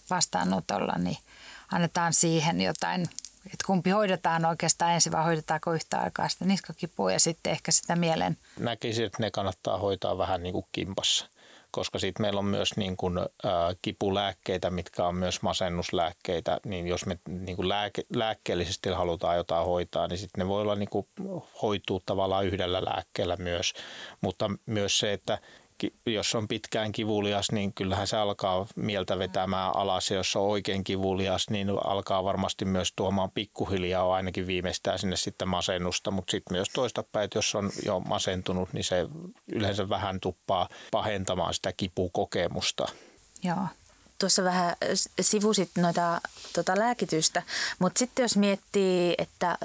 vastaanotolla 0.09 0.93
niin 0.97 1.17
annetaan 1.71 2.13
siihen 2.13 2.61
jotain 2.61 3.09
että 3.53 3.65
kumpi 3.65 3.89
hoidetaan 3.89 4.45
oikeastaan 4.45 4.91
ensin 4.91 5.11
vai 5.11 5.23
hoidetaanko 5.23 5.73
yhtä 5.73 5.99
aikaa 5.99 6.29
sitä 6.29 6.45
niskakipua 6.45 7.11
ja 7.11 7.19
sitten 7.19 7.51
ehkä 7.51 7.71
sitä 7.71 7.95
mielen. 7.95 8.37
Näkisin, 8.59 9.05
että 9.05 9.17
ne 9.23 9.31
kannattaa 9.31 9.77
hoitaa 9.77 10.17
vähän 10.17 10.43
niin 10.43 10.53
kuin 10.53 10.65
kimpassa 10.71 11.25
koska 11.71 11.99
sitten 11.99 12.21
meillä 12.23 12.39
on 12.39 12.45
myös 12.45 12.77
niin 12.77 12.97
kuin, 12.97 13.17
ä, 13.17 13.25
kipulääkkeitä, 13.81 14.69
mitkä 14.69 15.05
on 15.05 15.15
myös 15.15 15.41
masennuslääkkeitä, 15.41 16.59
niin 16.65 16.87
jos 16.87 17.05
me 17.05 17.19
niin 17.27 17.55
kuin 17.55 17.69
lääke, 17.69 18.03
lääkkeellisesti 18.15 18.89
halutaan 18.89 19.37
jotain 19.37 19.65
hoitaa, 19.65 20.07
niin 20.07 20.17
sitten 20.17 20.39
ne 20.39 20.47
voi 20.47 20.61
olla 20.61 20.75
niin 20.75 20.89
kuin, 20.89 21.07
hoituu 21.61 22.01
tavallaan 22.05 22.45
yhdellä 22.45 22.85
lääkkeellä 22.85 23.35
myös, 23.35 23.73
mutta 24.21 24.51
myös 24.65 24.99
se, 24.99 25.13
että 25.13 25.37
jos 26.05 26.35
on 26.35 26.47
pitkään 26.47 26.91
kivulias, 26.91 27.51
niin 27.51 27.73
kyllähän 27.73 28.07
se 28.07 28.17
alkaa 28.17 28.67
mieltä 28.75 29.19
vetämään 29.19 29.75
alas. 29.75 30.11
Ja 30.11 30.17
jos 30.17 30.35
on 30.35 30.43
oikein 30.43 30.83
kivulias, 30.83 31.49
niin 31.49 31.69
alkaa 31.83 32.23
varmasti 32.23 32.65
myös 32.65 32.93
tuomaan 32.95 33.31
pikkuhiljaa 33.31 34.13
ainakin 34.13 34.47
viimeistään 34.47 34.99
sinne 34.99 35.15
sitten 35.15 35.47
masennusta. 35.47 36.11
Mutta 36.11 36.31
sitten 36.31 36.57
myös 36.57 36.69
toistapäin, 36.73 37.23
että 37.25 37.37
jos 37.37 37.55
on 37.55 37.71
jo 37.85 37.99
masentunut, 37.99 38.73
niin 38.73 38.83
se 38.83 39.07
yleensä 39.47 39.89
vähän 39.89 40.19
tuppaa 40.19 40.69
pahentamaan 40.91 41.53
sitä 41.53 41.73
kipukokemusta. 41.77 42.87
Joo. 43.43 43.67
Tuossa 44.19 44.43
vähän 44.43 44.75
sivusit 45.21 45.69
noita 45.77 46.21
tuota 46.55 46.79
lääkitystä, 46.79 47.43
mutta 47.79 47.99
sitten 47.99 48.23
jos 48.23 48.37
miettii, 48.37 49.15
että 49.17 49.57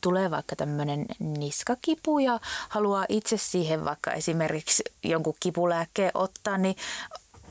tulee 0.00 0.30
vaikka 0.30 0.56
tämmöinen 0.56 1.06
niskakipu 1.18 2.18
ja 2.18 2.40
haluaa 2.68 3.06
itse 3.08 3.36
siihen 3.36 3.84
vaikka 3.84 4.12
esimerkiksi 4.12 4.82
jonkun 5.04 5.34
kipulääkkeen 5.40 6.10
ottaa, 6.14 6.58
niin 6.58 6.76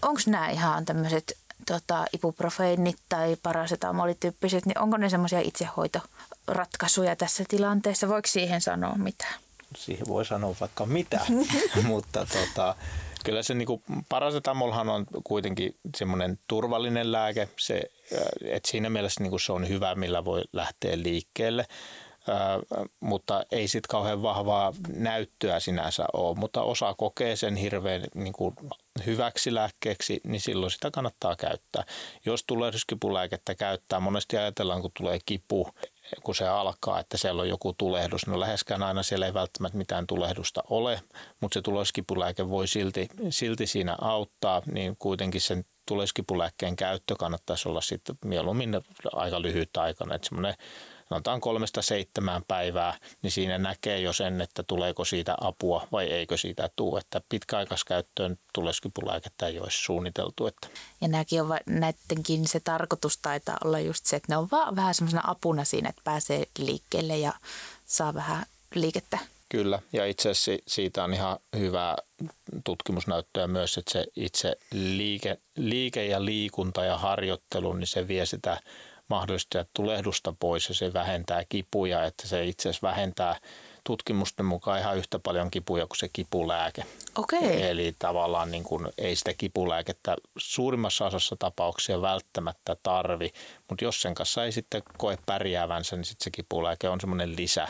onko 0.02 0.22
nämä 0.28 0.50
ihan 0.50 0.86
tämmöiset 0.86 1.38
tota, 1.66 2.06
ibuprofeenit 2.14 2.98
tai 3.10 3.36
parasetamolityyppiset, 3.44 4.66
niin 4.66 4.80
onko 4.80 4.98
ne 4.98 5.10
semmoisia 5.10 5.40
itsehoitoratkaisuja 5.40 7.16
tässä 7.16 7.44
tilanteessa? 7.48 8.08
Voiko 8.08 8.28
siihen 8.28 8.62
sanoa 8.62 8.96
mitään? 8.96 9.34
Siihen 9.76 10.08
voi 10.08 10.26
sanoa 10.26 10.56
vaikka 10.60 10.86
mitä, 10.86 11.20
mutta 11.84 12.26
tota, 12.26 12.76
kyllä 13.24 13.44
se 13.44 13.54
niin 13.54 13.84
parasetamolhan 14.10 14.90
on 14.90 15.06
kuitenkin 15.24 15.76
semmoinen 15.98 16.40
turvallinen 16.48 17.12
lääke. 17.12 17.50
Se, 17.60 17.82
että 18.42 18.70
siinä 18.70 18.90
mielessä 18.90 19.24
niin 19.24 19.40
se 19.40 19.52
on 19.52 19.68
hyvä, 19.68 19.96
millä 19.96 20.26
voi 20.26 20.42
lähteä 20.54 20.98
liikkeelle 20.98 21.66
mutta 23.00 23.44
ei 23.52 23.68
sitten 23.68 23.90
kauhean 23.90 24.22
vahvaa 24.22 24.74
näyttöä 24.96 25.60
sinänsä 25.60 26.06
ole. 26.14 26.36
Mutta 26.36 26.62
osa 26.62 26.94
kokee 26.98 27.36
sen 27.36 27.56
hirveän 27.56 28.04
niin 28.16 28.34
kuin 28.34 28.56
hyväksi 29.06 29.54
lääkkeeksi, 29.54 30.22
niin 30.24 30.42
silloin 30.42 30.72
sitä 30.72 30.92
kannattaa 30.92 31.36
käyttää. 31.36 31.84
Jos 32.26 32.44
tulee 32.44 32.72
riskipulääkettä 32.72 33.56
käyttää, 33.56 34.00
monesti 34.00 34.38
ajatellaan, 34.38 34.82
kun 34.82 34.92
tulee 34.98 35.20
kipu, 35.26 35.70
kun 36.24 36.36
se 36.36 36.48
alkaa, 36.48 37.00
että 37.00 37.18
siellä 37.18 37.42
on 37.42 37.50
joku 37.50 37.74
tulehdus. 37.74 38.28
No 38.28 38.40
läheskään 38.40 38.84
aina 38.84 39.04
siellä 39.04 39.26
ei 39.26 39.34
välttämättä 39.34 39.78
mitään 39.78 40.08
tulehdusta 40.08 40.64
ole, 40.70 41.02
mutta 41.40 41.54
se 41.54 41.62
tuleskipulääke 41.62 42.50
voi 42.50 42.68
silti, 42.68 43.08
silti 43.30 43.68
siinä 43.68 43.96
auttaa, 44.02 44.62
niin 44.72 44.96
kuitenkin 45.00 45.42
sen 45.42 45.66
tuleskipulääkkeen 45.86 46.76
käyttö 46.76 47.16
kannattaisi 47.20 47.70
olla 47.70 47.82
sitten 47.82 48.18
mieluummin 48.26 48.82
aika 49.14 49.42
lyhyt 49.42 49.78
aikana. 49.78 50.16
Että 50.16 50.28
semmoinen 50.28 50.56
sanotaan 51.10 51.42
kolmesta 51.42 51.82
seitsemään 51.82 52.44
päivää, 52.48 52.98
niin 53.22 53.32
siinä 53.32 53.58
näkee 53.58 54.00
jo 54.00 54.14
sen, 54.14 54.42
että 54.42 54.64
tuleeko 54.64 55.06
siitä 55.06 55.36
apua 55.42 55.88
vai 55.92 56.06
eikö 56.06 56.38
siitä 56.38 56.70
tule. 56.76 57.00
Että 57.00 57.22
pitkäaikaiskäyttöön 57.30 58.40
tuleskipulääkettä 58.54 59.48
ei 59.48 59.60
olisi 59.60 59.84
suunniteltu. 59.84 60.48
Että. 60.48 60.68
Ja 61.02 61.08
nämäkin 61.08 61.42
on, 61.42 61.58
näidenkin 61.66 62.48
se 62.48 62.60
tarkoitus 62.60 63.18
taitaa 63.18 63.58
olla 63.66 63.80
just 63.80 64.06
se, 64.06 64.16
että 64.16 64.34
ne 64.34 64.38
on 64.38 64.48
vaan 64.52 64.76
vähän 64.76 64.94
semmoisena 64.94 65.24
apuna 65.26 65.64
siinä, 65.64 65.90
että 65.90 66.02
pääsee 66.04 66.46
liikkeelle 66.60 67.18
ja 67.18 67.34
saa 67.86 68.14
vähän 68.14 68.46
liikettä 68.76 69.20
Kyllä, 69.50 69.80
ja 69.94 70.06
itse 70.06 70.30
asiassa 70.30 70.64
siitä 70.68 71.04
on 71.04 71.14
ihan 71.14 71.40
hyvää 71.58 71.98
tutkimusnäyttöä 72.64 73.48
myös, 73.48 73.78
että 73.78 73.92
se 73.92 74.06
itse 74.16 74.56
liike, 74.72 75.38
liike 75.58 76.06
ja 76.06 76.26
liikunta 76.26 76.86
ja 76.86 76.98
harjoittelu, 76.98 77.74
niin 77.74 77.88
se 77.88 78.08
vie 78.08 78.26
sitä 78.26 78.60
mahdollista 79.08 79.66
tulehdusta 79.74 80.34
pois 80.40 80.70
ja 80.70 80.76
se 80.76 80.94
vähentää 80.94 81.44
kipuja, 81.50 82.04
että 82.06 82.28
se 82.28 82.46
itse 82.46 82.70
asiassa 82.70 82.88
vähentää 82.88 83.40
tutkimusten 83.84 84.46
mukaan 84.46 84.80
ihan 84.80 84.98
yhtä 84.98 85.20
paljon 85.20 85.52
kipuja 85.52 85.88
kuin 85.88 85.98
se 85.98 86.10
kipulääke. 86.14 86.86
Okei. 87.16 87.64
Eli 87.70 87.96
tavallaan 88.00 88.52
niin 88.52 88.64
kuin 88.64 88.88
ei 88.98 89.16
sitä 89.16 89.34
kipulääkettä 89.34 90.16
suurimmassa 90.38 91.06
osassa 91.06 91.36
tapauksia 91.40 92.02
välttämättä 92.02 92.76
tarvi, 92.84 93.34
mutta 93.70 93.84
jos 93.86 94.02
sen 94.02 94.16
kanssa 94.16 94.46
ei 94.46 94.52
sitten 94.52 94.84
koe 94.98 95.18
pärjäävänsä, 95.26 95.96
niin 95.96 96.06
sitten 96.06 96.24
se 96.24 96.32
kipulääke 96.32 96.90
on 96.90 97.02
semmoinen 97.02 97.36
lisä. 97.36 97.68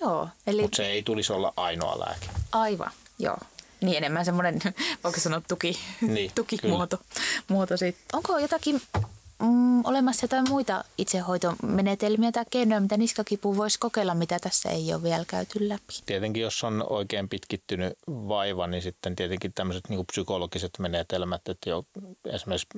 Joo, 0.00 0.28
eli 0.46 0.62
Mutta 0.62 0.76
se 0.76 0.86
ei 0.86 1.02
tulisi 1.02 1.32
olla 1.32 1.52
ainoa 1.56 1.98
lääke. 1.98 2.26
aivan, 2.52 2.90
joo. 3.18 3.36
Niin 3.80 3.96
enemmän 3.96 4.24
semmoinen, 4.24 4.60
voiko 5.04 5.20
sanoa 5.20 5.42
tuki, 5.48 5.78
Niin, 6.00 6.30
tukimuoto. 6.34 6.98
Muoto 7.48 7.76
siitä. 7.76 7.98
Onko 8.12 8.38
jotakin 8.38 8.82
mm, 9.42 9.84
olemassa 9.84 10.24
jotain 10.24 10.48
muita 10.48 10.84
itsehoitomenetelmiä 10.98 12.32
tai 12.32 12.44
keinoja, 12.50 12.80
mitä 12.80 12.96
niskakipu 12.96 13.56
voisi 13.56 13.78
kokeilla, 13.78 14.14
mitä 14.14 14.38
tässä 14.38 14.70
ei 14.70 14.94
ole 14.94 15.02
vielä 15.02 15.24
käyty 15.24 15.68
läpi? 15.68 15.94
Tietenkin 16.06 16.42
jos 16.42 16.64
on 16.64 16.84
oikein 16.90 17.28
pitkittynyt 17.28 17.92
vaiva, 18.08 18.66
niin 18.66 18.82
sitten 18.82 19.16
tietenkin 19.16 19.52
tämmöiset 19.52 19.88
niin 19.88 20.06
psykologiset 20.06 20.70
menetelmät, 20.78 21.48
että 21.48 21.70
jo 21.70 21.84
esimerkiksi 22.24 22.68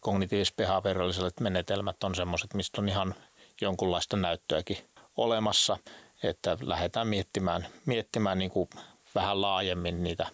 kognitiivis-behavioralliset 0.00 1.40
menetelmät 1.40 2.04
on 2.04 2.14
semmoiset, 2.14 2.54
mistä 2.54 2.80
on 2.80 2.88
ihan 2.88 3.14
jonkunlaista 3.60 4.16
näyttöäkin 4.16 4.78
olemassa, 5.16 5.78
että 6.22 6.58
lähdetään 6.62 7.08
miettimään, 7.08 7.66
miettimään 7.86 8.38
niin 8.38 8.50
kuin 8.50 8.68
vähän 9.14 9.40
laajemmin 9.40 10.02
niitä 10.02 10.26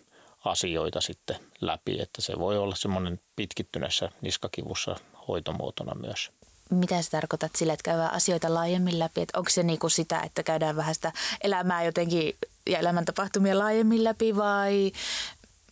asioita 0.44 1.00
sitten 1.00 1.36
läpi, 1.60 2.00
että 2.00 2.22
se 2.22 2.38
voi 2.38 2.58
olla 2.58 2.74
semmoinen 2.74 3.20
pitkittyneessä 3.36 4.10
niskakivussa 4.20 4.96
hoitomuotona 5.28 5.94
myös. 5.94 6.30
Mitä 6.70 7.02
sä 7.02 7.10
tarkoitat 7.10 7.56
sillä, 7.56 7.72
että 7.72 7.82
käydään 7.82 8.12
asioita 8.12 8.54
laajemmin 8.54 8.98
läpi? 8.98 9.20
Että 9.20 9.38
onko 9.38 9.50
se 9.50 9.62
niinku 9.62 9.88
sitä, 9.88 10.20
että 10.20 10.42
käydään 10.42 10.76
vähän 10.76 10.94
sitä 10.94 11.12
elämää 11.40 11.84
jotenkin 11.84 12.36
ja 12.66 12.78
elämäntapahtumia 12.78 13.58
laajemmin 13.58 14.04
läpi 14.04 14.36
vai 14.36 14.92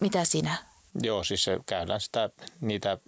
mitä 0.00 0.24
siinä? 0.24 0.56
Joo, 1.02 1.24
siis 1.24 1.44
se 1.44 1.60
käydään 1.66 2.00
sitä, 2.00 2.30
niitä 2.60 2.98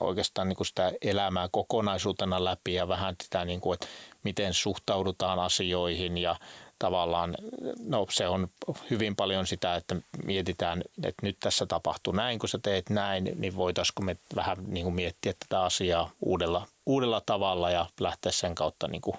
oikeastaan 0.00 0.48
niin 0.48 0.56
kuin 0.56 0.66
sitä 0.66 0.92
elämää 1.02 1.48
kokonaisuutena 1.52 2.44
läpi 2.44 2.74
ja 2.74 2.88
vähän 2.88 3.14
sitä, 3.22 3.44
niin 3.44 3.60
kuin, 3.60 3.74
että 3.74 3.86
miten 4.22 4.54
suhtaudutaan 4.54 5.38
asioihin 5.38 6.18
ja 6.18 6.36
tavallaan, 6.78 7.34
no 7.78 8.06
se 8.10 8.28
on 8.28 8.48
hyvin 8.90 9.16
paljon 9.16 9.46
sitä, 9.46 9.74
että 9.74 9.96
mietitään, 10.24 10.82
että 11.02 11.26
nyt 11.26 11.36
tässä 11.40 11.66
tapahtuu 11.66 12.12
näin, 12.12 12.38
kun 12.38 12.48
sä 12.48 12.58
teet 12.62 12.90
näin, 12.90 13.30
niin 13.36 13.56
voitaisiko 13.56 14.02
me 14.02 14.16
vähän 14.36 14.56
niin 14.66 14.84
kuin 14.84 14.94
miettiä 14.94 15.32
tätä 15.32 15.62
asiaa 15.62 16.10
uudella, 16.20 16.66
uudella 16.86 17.22
tavalla 17.26 17.70
ja 17.70 17.86
lähteä 18.00 18.32
sen 18.32 18.54
kautta 18.54 18.88
niin 18.88 19.02
kuin 19.02 19.16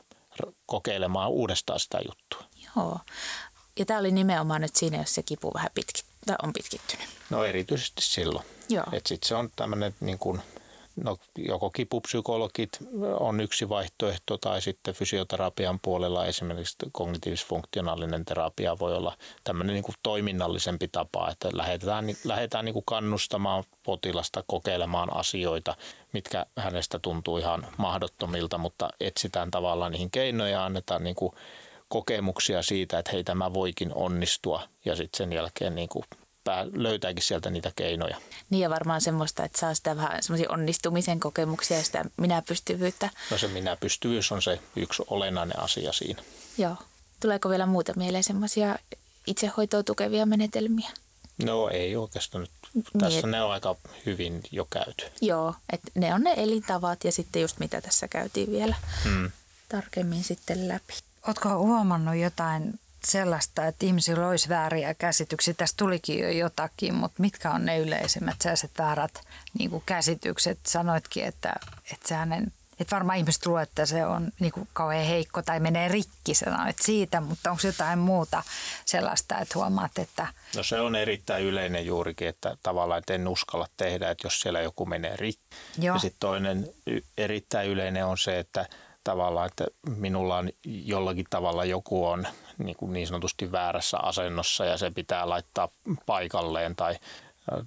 kokeilemaan 0.66 1.32
uudestaan 1.32 1.80
sitä 1.80 2.00
juttua. 2.08 2.44
Joo. 2.76 3.00
Ja 3.80 3.86
tämä 3.86 4.00
oli 4.00 4.12
nimenomaan 4.12 4.62
nyt 4.62 4.76
siinä, 4.76 4.98
jos 4.98 5.16
se 5.16 5.24
kipu 5.24 5.52
vähän 5.54 5.70
pitkit, 5.74 6.06
tai 6.26 6.36
on 6.44 6.54
pitkittynyt. 6.54 7.08
No 7.30 7.44
erityisesti 7.44 8.02
silloin. 8.02 8.46
Joo. 8.70 8.86
Että 8.92 9.08
sitten 9.08 9.28
se 9.28 9.36
on 9.36 9.50
tämmöinen 9.56 9.96
niin 10.00 10.20
kuin, 10.20 10.42
no 11.04 11.18
joko 11.38 11.70
kipupsykologit 11.70 12.70
on 13.20 13.40
yksi 13.40 13.70
vaihtoehto 13.70 14.38
tai 14.38 14.62
sitten 14.62 14.94
fysioterapian 14.94 15.80
puolella 15.82 16.26
esimerkiksi 16.26 16.76
kognitiivis-funktionaalinen 16.92 18.26
terapia 18.26 18.80
voi 18.80 18.96
olla 18.96 19.18
tämmöinen 19.44 19.74
niin 19.74 19.84
kuin 19.84 19.96
toiminnallisempi 20.04 20.88
tapa, 20.88 21.30
että 21.32 21.50
lähdetään, 21.54 22.06
lähdetään 22.24 22.66
niin 22.66 22.74
kuin 22.74 22.86
kannustamaan 22.86 23.64
potilasta 23.84 24.44
kokeilemaan 24.48 25.14
asioita, 25.14 25.76
mitkä 26.14 26.46
hänestä 26.58 27.00
tuntuu 27.00 27.38
ihan 27.38 27.68
mahdottomilta, 27.78 28.58
mutta 28.58 28.90
etsitään 29.00 29.52
tavallaan 29.52 29.92
niihin 29.92 30.12
keinoja 30.12 30.52
ja 30.52 30.66
annetaan 30.66 31.04
niin 31.04 31.16
kuin 31.16 31.32
kokemuksia 31.90 32.64
siitä, 32.64 33.00
että 33.00 33.12
hei 33.12 33.24
tämä 33.24 33.54
voikin 33.54 33.92
onnistua 33.94 34.62
ja 34.86 34.96
sitten 34.96 35.18
sen 35.18 35.34
jälkeen 35.34 35.76
niin 35.76 35.90
kuin 35.90 36.04
löytääkin 36.74 37.24
sieltä 37.24 37.50
niitä 37.50 37.72
keinoja. 37.76 38.18
Niin 38.50 38.62
ja 38.62 38.70
varmaan 38.70 39.02
semmoista, 39.02 39.44
että 39.44 39.60
saa 39.60 39.74
sitä 39.74 39.98
vähän 39.98 40.24
semmoisia 40.24 40.52
onnistumisen 40.52 41.20
kokemuksia 41.20 41.78
ja 41.78 41.84
sitä 41.84 42.06
minäpystyvyyttä. 42.18 43.10
No 43.32 43.38
se 43.38 43.48
minäpystyvyys 43.48 44.32
on 44.32 44.42
se 44.42 44.60
yksi 44.76 45.04
olennainen 45.08 45.60
asia 45.60 45.94
siinä. 45.94 46.24
Joo. 46.58 46.76
Tuleeko 47.20 47.50
vielä 47.50 47.66
muuta 47.66 47.94
mieleen 47.96 48.24
semmoisia 48.24 48.76
itsehoitoa 49.28 49.84
tukevia 49.84 50.26
menetelmiä? 50.26 50.90
No 51.46 51.70
ei 51.70 51.96
oikeastaan 51.96 52.42
nyt. 52.42 52.52
Tässä 53.00 53.22
niin, 53.22 53.32
ne 53.32 53.42
on 53.42 53.52
aika 53.52 53.76
hyvin 54.06 54.42
jo 54.52 54.68
käyty. 54.70 55.06
Joo, 55.22 55.54
että 55.74 55.92
ne 55.96 56.14
on 56.14 56.22
ne 56.22 56.34
elintavat 56.38 57.04
ja 57.04 57.12
sitten 57.12 57.42
just 57.42 57.60
mitä 57.60 57.82
tässä 57.82 58.08
käytiin 58.08 58.52
vielä 58.52 58.76
hmm. 59.04 59.32
tarkemmin 59.70 60.24
sitten 60.24 60.68
läpi. 60.68 60.94
Oletko 61.28 61.50
huomannut 61.50 62.16
jotain 62.16 62.80
sellaista, 63.12 63.66
että 63.66 63.86
ihmisillä 63.86 64.28
olisi 64.28 64.50
vääriä 64.50 64.94
käsityksiä. 64.94 65.54
Tästä 65.54 65.78
tulikin 65.78 66.20
jo 66.20 66.30
jotakin, 66.30 66.94
mutta 66.94 67.22
mitkä 67.22 67.52
on 67.52 67.66
ne 67.66 67.78
yleisimmät 67.80 68.36
sellaiset 68.42 68.72
väärät 68.78 69.22
niin 69.60 69.70
kuin 69.70 69.84
käsitykset? 69.86 70.60
Sanoitkin, 70.68 71.26
että, 71.26 71.56
että, 71.94 72.16
hänen, 72.16 72.52
että 72.80 72.96
varmaan 72.96 73.18
ihmiset 73.18 73.46
luulee, 73.46 73.64
että 73.64 73.86
se 73.86 74.06
on 74.06 74.32
niin 74.40 74.52
kuin 74.52 74.68
kauhean 74.74 75.06
heikko 75.06 75.42
tai 75.42 75.60
menee 75.60 75.88
rikki, 75.88 76.36
sanoit 76.36 76.78
siitä, 76.82 77.22
mutta 77.22 77.52
onko 77.52 77.62
jotain 77.68 78.00
muuta 78.00 78.44
sellaista, 78.86 79.38
että 79.38 79.60
huomaat, 79.60 79.98
että... 79.98 80.28
No 80.56 80.64
se 80.64 80.80
on 80.80 80.96
erittäin 80.96 81.44
yleinen 81.44 81.86
juurikin, 81.86 82.28
että 82.28 82.58
tavallaan 82.64 83.00
että 83.00 83.14
en 83.14 83.28
uskalla 83.28 83.68
tehdä, 83.78 84.10
että 84.10 84.26
jos 84.26 84.40
siellä 84.40 84.62
joku 84.62 84.86
menee 84.86 85.16
rikki. 85.16 85.58
Joo. 85.80 85.96
Ja 85.96 86.00
sitten 86.00 86.20
toinen 86.20 86.70
erittäin 87.18 87.70
yleinen 87.70 88.06
on 88.06 88.18
se, 88.18 88.40
että 88.40 88.66
tavallaan, 89.04 89.48
että 89.48 89.66
minulla 89.96 90.38
on 90.38 90.50
jollakin 90.66 91.26
tavalla 91.30 91.66
joku 91.66 92.08
on 92.08 92.28
niin, 92.58 92.76
kuin 92.78 92.94
niin 92.94 93.08
sanotusti 93.08 93.52
väärässä 93.52 93.98
asennossa 93.98 94.66
ja 94.66 94.78
se 94.78 94.92
pitää 94.92 95.30
laittaa 95.30 95.70
paikalleen 96.06 96.76
tai, 96.76 96.96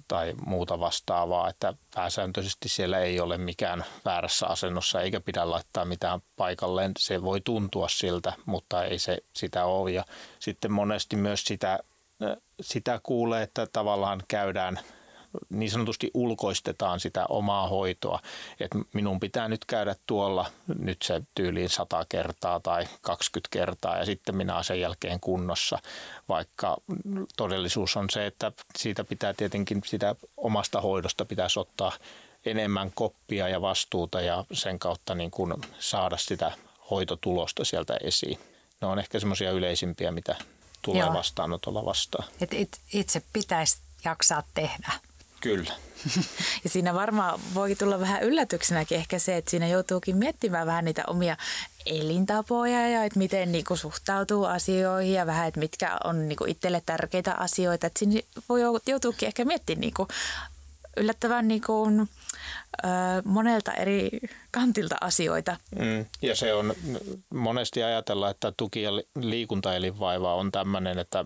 tai 0.07 0.33
muuta 0.45 0.79
vastaavaa, 0.79 1.49
että 1.49 1.73
pääsääntöisesti 1.95 2.69
siellä 2.69 2.99
ei 2.99 3.19
ole 3.19 3.37
mikään 3.37 3.85
väärässä 4.05 4.47
asennossa 4.47 5.01
eikä 5.01 5.19
pidä 5.19 5.49
laittaa 5.49 5.85
mitään 5.85 6.21
paikalleen. 6.35 6.91
Se 6.97 7.23
voi 7.23 7.41
tuntua 7.41 7.87
siltä, 7.89 8.33
mutta 8.45 8.83
ei 8.85 8.99
se 8.99 9.17
sitä 9.33 9.65
ole 9.65 9.91
ja 9.91 10.05
sitten 10.39 10.71
monesti 10.71 11.15
myös 11.15 11.43
sitä, 11.43 11.79
sitä 12.61 12.99
kuulee, 13.03 13.43
että 13.43 13.67
tavallaan 13.73 14.23
käydään 14.27 14.79
niin 15.49 15.71
sanotusti 15.71 16.11
ulkoistetaan 16.13 16.99
sitä 16.99 17.25
omaa 17.25 17.67
hoitoa. 17.67 18.19
Että 18.59 18.79
minun 18.93 19.19
pitää 19.19 19.47
nyt 19.47 19.65
käydä 19.65 19.95
tuolla 20.07 20.45
nyt 20.79 21.01
se 21.01 21.21
tyyliin 21.35 21.69
100 21.69 22.05
kertaa 22.09 22.59
tai 22.59 22.87
20 23.01 23.47
kertaa 23.51 23.97
ja 23.97 24.05
sitten 24.05 24.35
minä 24.35 24.53
olen 24.53 24.63
sen 24.63 24.81
jälkeen 24.81 25.19
kunnossa. 25.19 25.79
Vaikka 26.29 26.77
todellisuus 27.37 27.97
on 27.97 28.09
se, 28.09 28.25
että 28.25 28.51
siitä 28.75 29.03
pitää 29.03 29.33
tietenkin 29.33 29.81
sitä 29.85 30.15
omasta 30.37 30.81
hoidosta 30.81 31.25
pitäisi 31.25 31.59
ottaa 31.59 31.91
enemmän 32.45 32.91
koppia 32.95 33.47
ja 33.47 33.61
vastuuta 33.61 34.21
ja 34.21 34.45
sen 34.53 34.79
kautta 34.79 35.15
niin 35.15 35.31
kuin 35.31 35.53
saada 35.79 36.17
sitä 36.17 36.51
hoitotulosta 36.89 37.65
sieltä 37.65 37.97
esiin. 38.03 38.39
Ne 38.81 38.87
on 38.87 38.99
ehkä 38.99 39.19
semmoisia 39.19 39.51
yleisimpiä, 39.51 40.11
mitä 40.11 40.35
tulee 40.81 41.01
Joo. 41.01 41.13
vastaanotolla 41.13 41.85
vastaan. 41.85 42.27
Et 42.41 42.79
itse 42.93 43.21
pitäisi 43.33 43.77
jaksaa 44.05 44.43
tehdä. 44.53 44.91
Kyllä. 45.41 45.71
Ja 46.63 46.69
siinä 46.69 46.93
varmaan 46.93 47.39
voi 47.53 47.75
tulla 47.75 47.99
vähän 47.99 48.23
yllätyksenäkin 48.23 48.97
ehkä 48.97 49.19
se, 49.19 49.37
että 49.37 49.51
siinä 49.51 49.67
joutuukin 49.67 50.17
miettimään 50.17 50.67
vähän 50.67 50.85
niitä 50.85 51.03
omia 51.07 51.37
elintapoja 51.85 52.89
ja 52.89 53.03
että 53.03 53.19
miten 53.19 53.51
niinku 53.51 53.75
suhtautuu 53.75 54.45
asioihin 54.45 55.13
ja 55.13 55.25
vähän, 55.25 55.47
että 55.47 55.59
mitkä 55.59 55.97
on 56.03 56.29
niinku 56.29 56.45
itselle 56.45 56.81
tärkeitä 56.85 57.33
asioita. 57.33 57.87
Että 57.87 57.99
siinä 57.99 58.21
voi 58.49 58.61
joutuukin 58.87 59.27
ehkä 59.27 59.45
miettimään 59.45 59.81
niinku 59.81 60.07
yllättävän 60.97 61.47
niinku, 61.47 61.87
ö, 62.83 62.87
monelta 63.25 63.73
eri 63.73 64.09
kantilta 64.51 64.95
asioita. 65.01 65.57
Mm, 65.79 66.05
ja 66.21 66.35
se 66.35 66.53
on 66.53 66.73
monesti 67.33 67.83
ajatella, 67.83 68.29
että 68.29 68.53
tuki- 68.57 68.81
ja 68.81 68.91
liikuntaelinvaiva 69.15 70.35
on 70.35 70.51
tämmöinen, 70.51 70.99
että 70.99 71.25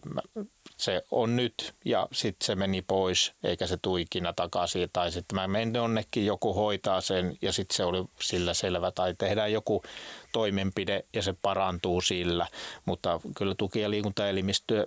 se 0.78 1.04
on 1.12 1.36
nyt 1.36 1.74
ja 1.86 2.08
sitten 2.12 2.46
se 2.46 2.56
meni 2.56 2.82
pois 2.82 3.34
eikä 3.44 3.68
se 3.68 3.78
tule 3.82 4.02
ikinä 4.02 4.34
takaisin. 4.34 4.90
Tai 4.94 5.12
sitten 5.12 5.36
mä 5.36 5.48
menen 5.48 5.82
onnekin, 5.82 6.26
joku 6.26 6.54
hoitaa 6.54 7.02
sen 7.02 7.38
ja 7.42 7.54
sitten 7.54 7.76
se 7.76 7.84
oli 7.84 8.06
sillä 8.22 8.54
selvä. 8.54 8.92
Tai 8.92 9.16
tehdään 9.18 9.52
joku 9.52 9.84
toimenpide 10.32 11.06
ja 11.14 11.22
se 11.22 11.34
parantuu 11.42 12.02
sillä. 12.02 12.48
Mutta 12.86 13.20
kyllä 13.38 13.56
tuki- 13.56 13.80
ja 13.80 13.90
liikuntaelimistöä 13.90 14.86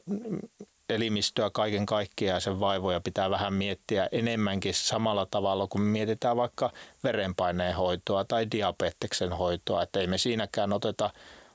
elimistöä 0.89 1.51
kaiken 1.51 1.87
kaikkiaan 1.87 2.37
ja 2.37 2.41
sen 2.41 2.61
vaivoja 2.61 3.01
pitää 3.01 3.31
vähän 3.31 3.55
miettiä 3.55 4.09
enemmänkin 4.13 4.75
samalla 4.75 5.27
tavalla, 5.27 5.67
kun 5.67 5.81
mietitään 5.81 6.37
vaikka 6.37 6.73
verenpaineen 7.05 7.75
hoitoa 7.75 8.25
tai 8.25 8.47
diabeteksen 8.51 9.33
hoitoa, 9.33 9.83
että 9.83 10.01
ei 10.01 10.07
me 10.07 10.19
siinäkään 10.19 10.73
oteta 10.73 11.11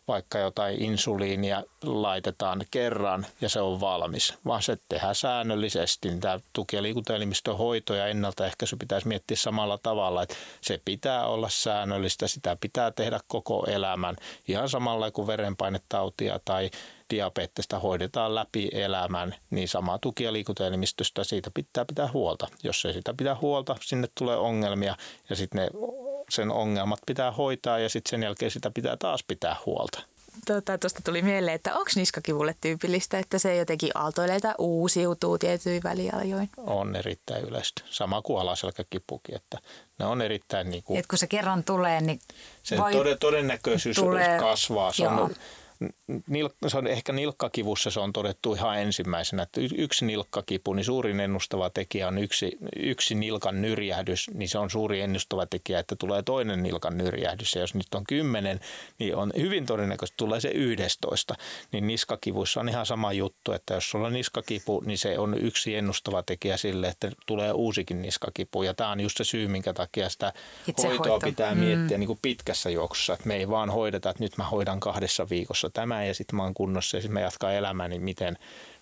vaikka 0.08 0.40
jotain 0.40 0.84
insuliinia 0.84 1.64
laitetaan 1.84 2.62
kerran 2.72 3.26
ja 3.42 3.50
se 3.50 3.62
on 3.62 3.82
valmis, 3.82 4.34
vaan 4.46 4.62
se 4.64 4.78
tehdään 4.90 5.16
säännöllisesti. 5.16 6.20
Tämä 6.20 6.40
tuki- 6.54 6.76
ja 6.76 6.84
liikuntaelimistön 6.84 7.58
hoito 7.58 7.94
ja 7.94 8.08
ennaltaehkäisy 8.08 8.76
pitäisi 8.78 9.08
miettiä 9.08 9.38
samalla 9.38 9.78
tavalla, 9.84 10.24
että 10.24 10.36
se 10.62 10.82
pitää 10.86 11.28
olla 11.28 11.50
säännöllistä, 11.50 12.28
sitä 12.28 12.58
pitää 12.62 12.92
tehdä 12.92 13.20
koko 13.28 13.66
elämän. 13.68 14.16
Ihan 14.48 14.70
samalla 14.70 15.12
kuin 15.12 15.28
verenpainetautia 15.28 16.40
tai 16.46 16.70
diabetesta 17.10 17.80
hoidetaan 17.80 18.36
läpi 18.36 18.70
elämän, 18.72 19.36
niin 19.50 19.68
sama 19.68 19.98
tuki- 19.98 20.24
ja 20.24 20.34
liikuntaelimistöstä 20.34 21.24
siitä 21.24 21.52
pitää 21.54 21.86
pitää 21.86 22.10
huolta. 22.14 22.48
Jos 22.64 22.86
ei 22.86 22.94
sitä 22.94 23.14
pitää 23.14 23.36
huolta, 23.42 23.76
sinne 23.82 24.08
tulee 24.18 24.38
ongelmia 24.38 24.96
ja 25.30 25.36
sitten 25.36 25.62
ne 25.62 25.70
sen 26.30 26.52
ongelmat 26.52 27.00
pitää 27.06 27.32
hoitaa 27.32 27.80
ja 27.80 27.90
sitten 27.90 28.10
sen 28.10 28.24
jälkeen 28.24 28.52
sitä 28.52 28.72
pitää 28.72 28.98
taas 28.98 29.24
pitää 29.24 29.56
huolta. 29.66 30.02
Tuosta 30.46 30.78
tota, 30.78 31.02
tuli 31.04 31.22
mieleen, 31.22 31.56
että 31.56 31.76
onko 31.76 31.92
niskakivulle 31.96 32.56
tyypillistä, 32.62 33.20
että 33.20 33.40
se 33.40 33.56
jotenkin 33.56 33.92
aaltoilee 33.96 34.40
tai 34.40 34.54
uusiutuu 34.58 35.38
tietyin 35.38 35.84
väliajoin? 35.84 36.50
On 36.58 36.96
erittäin 36.96 37.44
yleistä. 37.44 37.82
Sama 37.90 38.22
kuin 38.22 38.42
alaselkäkipukin, 38.42 39.36
että 39.36 39.58
ne 40.00 40.06
on 40.06 40.22
erittäin... 40.22 40.70
Niin 40.70 40.84
kuin, 40.84 41.00
Et 41.00 41.08
kun 41.08 41.18
se 41.18 41.28
kerran 41.28 41.64
tulee, 41.64 42.02
niin 42.02 42.20
sen 42.64 42.80
voi... 42.80 43.18
todennäköisyys 43.20 43.96
tulee... 43.96 44.40
kasvaa. 44.40 44.94
Se 44.94 45.08
on, 45.08 45.36
se 46.68 46.78
on 46.78 46.88
ehkä 46.88 47.14
nilkkakivussa 47.14 47.92
se 47.92 48.00
on 48.00 48.14
todettu 48.14 48.54
ihan 48.54 48.80
ensimmäisenä, 48.80 49.44
että 49.44 49.62
yksi 49.78 50.06
nilkkakipu, 50.06 50.74
niin 50.74 50.86
suurin 50.86 51.20
ennustava 51.20 51.70
tekijä 51.70 52.08
on 52.08 52.18
yksi, 52.18 52.58
yksi 52.76 53.16
nilkan 53.16 53.62
nyrjähdys, 53.62 54.32
niin 54.34 54.50
se 54.50 54.58
on 54.58 54.70
suuri 54.70 55.02
ennustava 55.02 55.46
tekijä, 55.46 55.80
että 55.80 55.96
tulee 55.96 56.24
toinen 56.24 56.64
nilkan 56.64 56.98
nyrjähdys. 56.98 57.56
Ja 57.56 57.62
jos 57.62 57.76
nyt 57.76 57.96
on 57.96 58.04
kymmenen, 58.04 58.60
niin 59.00 59.16
on 59.16 59.32
hyvin 59.38 59.66
todennäköisesti 59.66 60.18
tulee 60.18 60.40
se 60.40 60.50
yhdestoista. 60.50 61.36
Niin 61.72 61.88
niskakivuissa 61.88 62.60
on 62.60 62.70
ihan 62.70 62.86
sama 62.86 63.14
juttu, 63.14 63.52
että 63.52 63.74
jos 63.74 63.90
sulla 63.90 64.08
on 64.08 64.14
niskakipu, 64.14 64.84
niin 64.86 64.98
se 64.98 65.20
on 65.20 65.38
yksi 65.38 65.76
ennustava 65.76 66.24
tekijä 66.24 66.58
sille, 66.58 66.88
että 66.88 67.12
tulee 67.26 67.52
uusikin 67.52 68.02
niskakipu. 68.02 68.64
Ja 68.64 68.74
tämä 68.74 68.90
on 68.90 69.00
just 69.00 69.18
se 69.18 69.24
syy, 69.24 69.48
minkä 69.48 69.74
takia 69.74 70.10
sitä 70.10 70.34
Itse 70.68 70.88
hoitoa 70.88 71.12
hoito. 71.12 71.26
pitää 71.26 71.56
miettiä 71.56 71.98
mm. 71.98 72.00
niin 72.00 72.08
kuin 72.08 72.20
pitkässä 72.22 72.70
juoksussa. 72.70 73.14
Että 73.14 73.28
me 73.28 73.36
ei 73.36 73.50
vaan 73.50 73.70
hoideta, 73.70 74.10
että 74.10 74.24
nyt 74.24 74.38
mä 74.38 74.44
hoidan 74.44 74.80
kahdessa 74.80 75.30
viikossa 75.30 75.63
tämä 75.70 76.06
ja 76.06 76.14
sitten 76.14 76.36
mä 76.36 76.44
oon 76.44 76.54
kunnossa 76.54 76.98
ja 76.98 77.02
sitten 77.02 77.14
mä 77.14 77.20
jatkan 77.20 77.54
elämää, 77.54 77.88
niin 77.88 78.02
miten, 78.02 78.38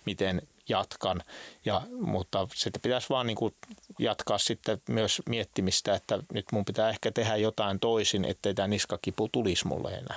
miten 0.06 0.42
jatkan. 0.68 1.22
Ja, 1.64 1.82
mutta 2.00 2.48
sitten 2.54 2.82
pitäisi 2.82 3.08
vaan 3.10 3.26
niin 3.26 3.36
kuin 3.36 3.54
jatkaa 3.98 4.38
sitten 4.38 4.82
myös 4.88 5.22
miettimistä, 5.28 5.94
että 5.94 6.18
nyt 6.32 6.46
mun 6.52 6.64
pitää 6.64 6.88
ehkä 6.88 7.12
tehdä 7.12 7.36
jotain 7.36 7.80
toisin, 7.80 8.24
ettei 8.24 8.54
tämä 8.54 8.68
niskakipu 8.68 9.28
tulisi 9.32 9.66
mulle 9.66 9.90
enää. 9.90 10.16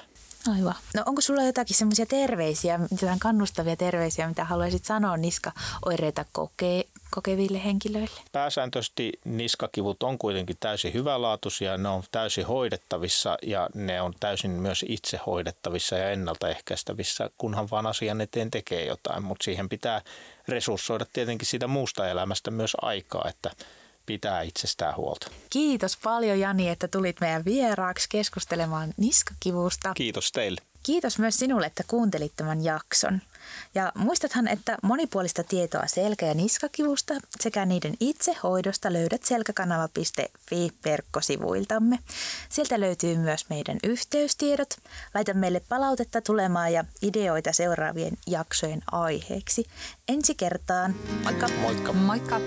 Aivan. 0.53 0.75
No 0.95 1.03
onko 1.05 1.21
sulla 1.21 1.43
jotakin 1.43 1.75
semmoisia 1.75 2.05
terveisiä, 2.05 2.79
jotain 2.91 3.19
kannustavia 3.19 3.75
terveisiä, 3.75 4.27
mitä 4.27 4.43
haluaisit 4.43 4.85
sanoa 4.85 5.17
niskaoireita 5.17 6.25
kokee, 6.31 6.83
kokeville 7.15 7.63
henkilöille? 7.63 8.21
Pääsääntöisesti 8.31 9.11
niskakivut 9.25 10.03
on 10.03 10.17
kuitenkin 10.17 10.57
täysin 10.59 10.93
hyvälaatuisia, 10.93 11.77
ne 11.77 11.89
on 11.89 12.03
täysin 12.11 12.45
hoidettavissa 12.45 13.37
ja 13.41 13.69
ne 13.73 14.01
on 14.01 14.13
täysin 14.19 14.51
myös 14.51 14.85
itse 14.87 15.19
hoidettavissa 15.25 15.97
ja 15.97 16.09
ennaltaehkäistävissä, 16.09 17.29
kunhan 17.37 17.67
vaan 17.71 17.85
asian 17.85 18.21
eteen 18.21 18.51
tekee 18.51 18.85
jotain. 18.85 19.23
Mutta 19.23 19.43
siihen 19.43 19.69
pitää 19.69 20.01
resurssoida 20.47 21.05
tietenkin 21.13 21.47
siitä 21.47 21.67
muusta 21.67 22.09
elämästä 22.09 22.51
myös 22.51 22.77
aikaa, 22.81 23.25
että 23.29 23.51
pitää 24.05 24.41
itsestään 24.41 24.95
huolta. 24.95 25.27
Kiitos 25.49 25.97
paljon 26.03 26.39
Jani, 26.39 26.69
että 26.69 26.87
tulit 26.87 27.19
meidän 27.21 27.45
vieraaksi 27.45 28.09
keskustelemaan 28.09 28.93
niskakivusta. 28.97 29.93
Kiitos 29.93 30.31
teille. 30.31 30.61
Kiitos 30.85 31.19
myös 31.19 31.35
sinulle, 31.35 31.65
että 31.65 31.83
kuuntelit 31.87 32.33
tämän 32.35 32.63
jakson. 32.63 33.21
Ja 33.75 33.91
muistathan, 33.95 34.47
että 34.47 34.77
monipuolista 34.83 35.43
tietoa 35.43 35.87
selkä- 35.87 36.25
ja 36.25 36.33
niskakivusta 36.33 37.13
sekä 37.41 37.65
niiden 37.65 37.93
itsehoidosta 37.99 38.93
löydät 38.93 39.23
selkäkanava.fi 39.23 40.71
verkkosivuiltamme. 40.85 41.99
Sieltä 42.49 42.79
löytyy 42.79 43.17
myös 43.17 43.49
meidän 43.49 43.77
yhteystiedot. 43.83 44.77
Laita 45.13 45.33
meille 45.33 45.61
palautetta 45.69 46.21
tulemaan 46.21 46.73
ja 46.73 46.83
ideoita 47.01 47.53
seuraavien 47.53 48.17
jaksojen 48.27 48.81
aiheeksi. 48.91 49.65
Ensi 50.07 50.35
kertaan. 50.35 50.95
Moikka! 51.23 51.47
Moikka! 51.47 51.93
Moikka! 51.93 52.39